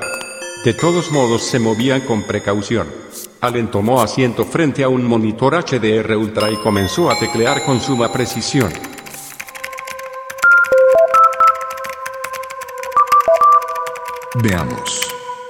De 0.64 0.74
todos 0.74 1.12
modos 1.12 1.42
se 1.44 1.60
movían 1.60 2.00
con 2.02 2.24
precaución. 2.24 2.88
Allen 3.42 3.70
tomó 3.70 4.02
asiento 4.02 4.46
frente 4.46 4.82
a 4.82 4.88
un 4.88 5.04
monitor 5.04 5.56
HDR 5.56 6.16
Ultra 6.16 6.50
y 6.50 6.56
comenzó 6.56 7.12
a 7.12 7.20
teclear 7.20 7.66
con 7.66 7.82
suma 7.82 8.10
precisión. 8.10 8.72
Veamos. 14.42 15.00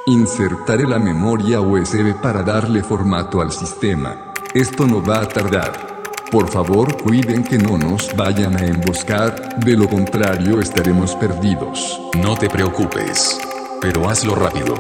Insertaré 0.07 0.85
la 0.85 0.99
memoria 0.99 1.61
USB 1.61 2.19
para 2.21 2.43
darle 2.43 2.83
formato 2.83 3.39
al 3.39 3.49
sistema. 3.53 4.33
Esto 4.53 4.85
no 4.85 5.01
va 5.01 5.21
a 5.21 5.25
tardar. 5.25 6.03
Por 6.29 6.49
favor 6.49 7.01
cuiden 7.01 7.45
que 7.45 7.57
no 7.57 7.77
nos 7.77 8.13
vayan 8.13 8.57
a 8.57 8.65
emboscar, 8.65 9.57
de 9.59 9.77
lo 9.77 9.87
contrario 9.87 10.59
estaremos 10.59 11.15
perdidos. 11.15 12.01
No 12.21 12.35
te 12.35 12.49
preocupes. 12.49 13.39
Pero 13.79 14.09
hazlo 14.09 14.35
rápido. 14.35 14.75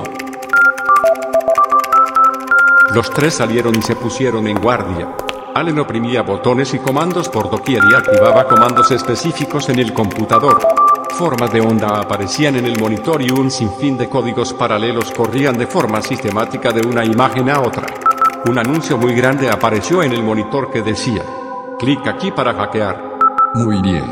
Los 2.93 3.09
tres 3.09 3.35
salieron 3.35 3.73
y 3.77 3.81
se 3.81 3.95
pusieron 3.95 4.47
en 4.47 4.59
guardia. 4.59 5.15
Allen 5.55 5.79
oprimía 5.79 6.23
botones 6.23 6.73
y 6.73 6.79
comandos 6.79 7.29
por 7.29 7.49
doquier 7.49 7.81
y 7.89 7.95
activaba 7.95 8.49
comandos 8.49 8.91
específicos 8.91 9.69
en 9.69 9.79
el 9.79 9.93
computador. 9.93 10.82
Formas 11.17 11.53
de 11.53 11.61
onda 11.61 11.99
aparecían 11.99 12.55
en 12.55 12.65
el 12.65 12.79
monitor 12.79 13.21
y 13.21 13.29
un 13.29 13.51
sinfín 13.51 13.97
de 13.99 14.09
códigos 14.09 14.51
paralelos 14.51 15.11
corrían 15.11 15.55
de 15.55 15.67
forma 15.67 16.01
sistemática 16.01 16.71
de 16.71 16.87
una 16.87 17.05
imagen 17.05 17.51
a 17.51 17.61
otra. 17.61 17.85
Un 18.47 18.57
anuncio 18.57 18.97
muy 18.97 19.13
grande 19.13 19.47
apareció 19.47 20.01
en 20.01 20.11
el 20.11 20.23
monitor 20.23 20.71
que 20.71 20.81
decía, 20.81 21.23
clic 21.77 22.07
aquí 22.07 22.31
para 22.31 22.55
hackear. 22.55 23.19
Muy 23.53 23.79
bien. 23.83 24.03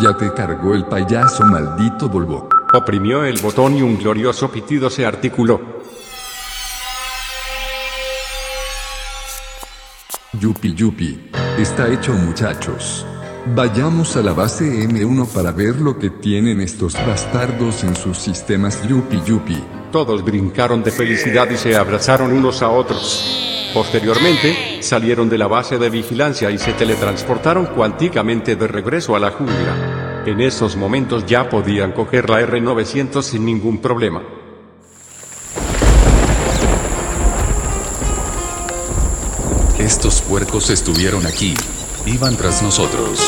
Ya 0.00 0.16
te 0.16 0.34
cargó 0.34 0.74
el 0.74 0.86
payaso 0.86 1.44
maldito 1.44 2.08
Volvo. 2.08 2.48
Oprimió 2.74 3.22
el 3.22 3.38
botón 3.40 3.76
y 3.76 3.82
un 3.82 3.96
glorioso 3.96 4.50
pitido 4.50 4.90
se 4.90 5.06
articuló. 5.06 5.60
Yupi 10.32 10.74
yupi. 10.74 11.30
Está 11.56 11.86
hecho 11.88 12.12
muchachos. 12.14 13.06
Vayamos 13.44 14.16
a 14.16 14.22
la 14.22 14.32
base 14.32 14.88
M1 14.88 15.26
para 15.26 15.50
ver 15.50 15.74
lo 15.80 15.98
que 15.98 16.10
tienen 16.10 16.60
estos 16.60 16.94
bastardos 16.94 17.82
en 17.82 17.96
sus 17.96 18.16
sistemas 18.16 18.86
Yupi 18.86 19.20
Yupi. 19.26 19.60
Todos 19.90 20.24
brincaron 20.24 20.84
de 20.84 20.92
felicidad 20.92 21.50
y 21.50 21.56
se 21.56 21.74
abrazaron 21.74 22.32
unos 22.32 22.62
a 22.62 22.68
otros. 22.68 23.70
Posteriormente, 23.74 24.80
salieron 24.80 25.28
de 25.28 25.38
la 25.38 25.48
base 25.48 25.76
de 25.76 25.90
vigilancia 25.90 26.52
y 26.52 26.58
se 26.58 26.72
teletransportaron 26.74 27.66
cuánticamente 27.66 28.54
de 28.54 28.68
regreso 28.68 29.16
a 29.16 29.18
la 29.18 29.32
jungla. 29.32 30.22
En 30.24 30.40
esos 30.40 30.76
momentos 30.76 31.26
ya 31.26 31.48
podían 31.48 31.90
coger 31.92 32.30
la 32.30 32.40
R900 32.42 33.22
sin 33.22 33.44
ningún 33.44 33.78
problema. 33.78 34.22
Estos 39.80 40.22
puercos 40.22 40.70
estuvieron 40.70 41.26
aquí. 41.26 41.56
Iban 42.06 42.36
tras 42.36 42.62
nosotros. 42.62 43.20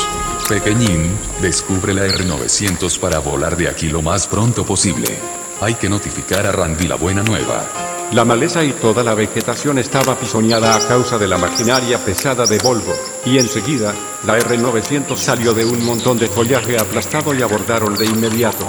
Pequeñín, 0.49 1.17
descubre 1.41 1.95
la 1.95 2.07
R900 2.07 2.99
para 2.99 3.21
volar 3.21 3.57
de 3.57 3.69
aquí 3.69 3.89
lo 3.89 4.03
más 4.03 4.27
pronto 4.27 4.67
posible. 4.67 5.17
Hay 5.61 5.75
que 5.75 5.89
notificar 5.89 6.45
a 6.45 6.51
Randy 6.51 6.89
la 6.89 6.97
buena 6.97 7.23
nueva. 7.23 7.65
La 8.13 8.25
maleza 8.25 8.65
y 8.65 8.73
toda 8.73 9.05
la 9.05 9.15
vegetación 9.15 9.79
estaba 9.79 10.19
pisoñada 10.19 10.75
a 10.75 10.89
causa 10.89 11.19
de 11.19 11.29
la 11.29 11.39
maquinaria 11.39 11.99
pesada 12.05 12.47
de 12.47 12.59
Volvo, 12.59 12.93
y 13.25 13.39
enseguida, 13.39 13.95
la 14.27 14.39
R900 14.39 15.17
salió 15.17 15.55
de 15.55 15.65
un 15.65 15.85
montón 15.85 16.19
de 16.19 16.27
follaje 16.27 16.77
aplastado 16.77 17.33
y 17.33 17.43
abordaron 17.43 17.95
de 17.97 18.07
inmediato. 18.07 18.69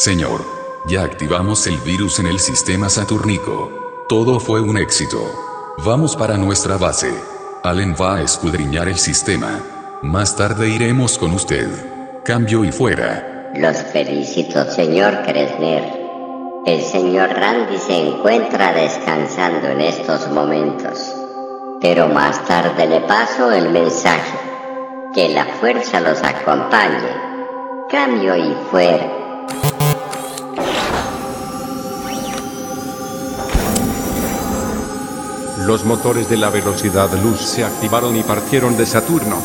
Señor, 0.00 0.46
ya 0.86 1.02
activamos 1.02 1.66
el 1.66 1.76
virus 1.76 2.20
en 2.20 2.26
el 2.26 2.40
sistema 2.40 2.88
Saturnico. 2.88 3.70
Todo 4.08 4.40
fue 4.40 4.62
un 4.62 4.78
éxito. 4.78 5.18
Vamos 5.84 6.16
para 6.16 6.38
nuestra 6.38 6.78
base. 6.78 7.12
Allen 7.62 7.94
va 8.00 8.16
a 8.16 8.22
escudriñar 8.22 8.88
el 8.88 8.96
sistema. 8.96 9.60
Más 10.00 10.34
tarde 10.34 10.70
iremos 10.70 11.18
con 11.18 11.32
usted. 11.34 11.68
Cambio 12.24 12.64
y 12.64 12.72
fuera. 12.72 13.52
Los 13.54 13.76
felicito, 13.76 14.64
señor 14.70 15.20
Kresner. 15.22 15.84
El 16.64 16.80
señor 16.80 17.28
Randy 17.34 17.76
se 17.76 18.08
encuentra 18.08 18.72
descansando 18.72 19.68
en 19.68 19.82
estos 19.82 20.30
momentos. 20.30 21.14
Pero 21.82 22.08
más 22.08 22.42
tarde 22.46 22.86
le 22.86 23.00
paso 23.02 23.52
el 23.52 23.68
mensaje. 23.68 24.38
Que 25.12 25.28
la 25.28 25.44
fuerza 25.44 26.00
los 26.00 26.22
acompañe. 26.22 27.12
Cambio 27.90 28.34
y 28.34 28.56
fuera. 28.70 29.19
Los 35.70 35.84
motores 35.84 36.28
de 36.28 36.36
la 36.36 36.50
velocidad 36.50 37.08
luz 37.22 37.42
se 37.42 37.62
activaron 37.62 38.16
y 38.16 38.24
partieron 38.24 38.76
de 38.76 38.84
Saturno. 38.84 39.40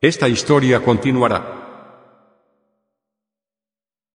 Esta 0.00 0.28
historia 0.28 0.80
continuará. 0.84 1.57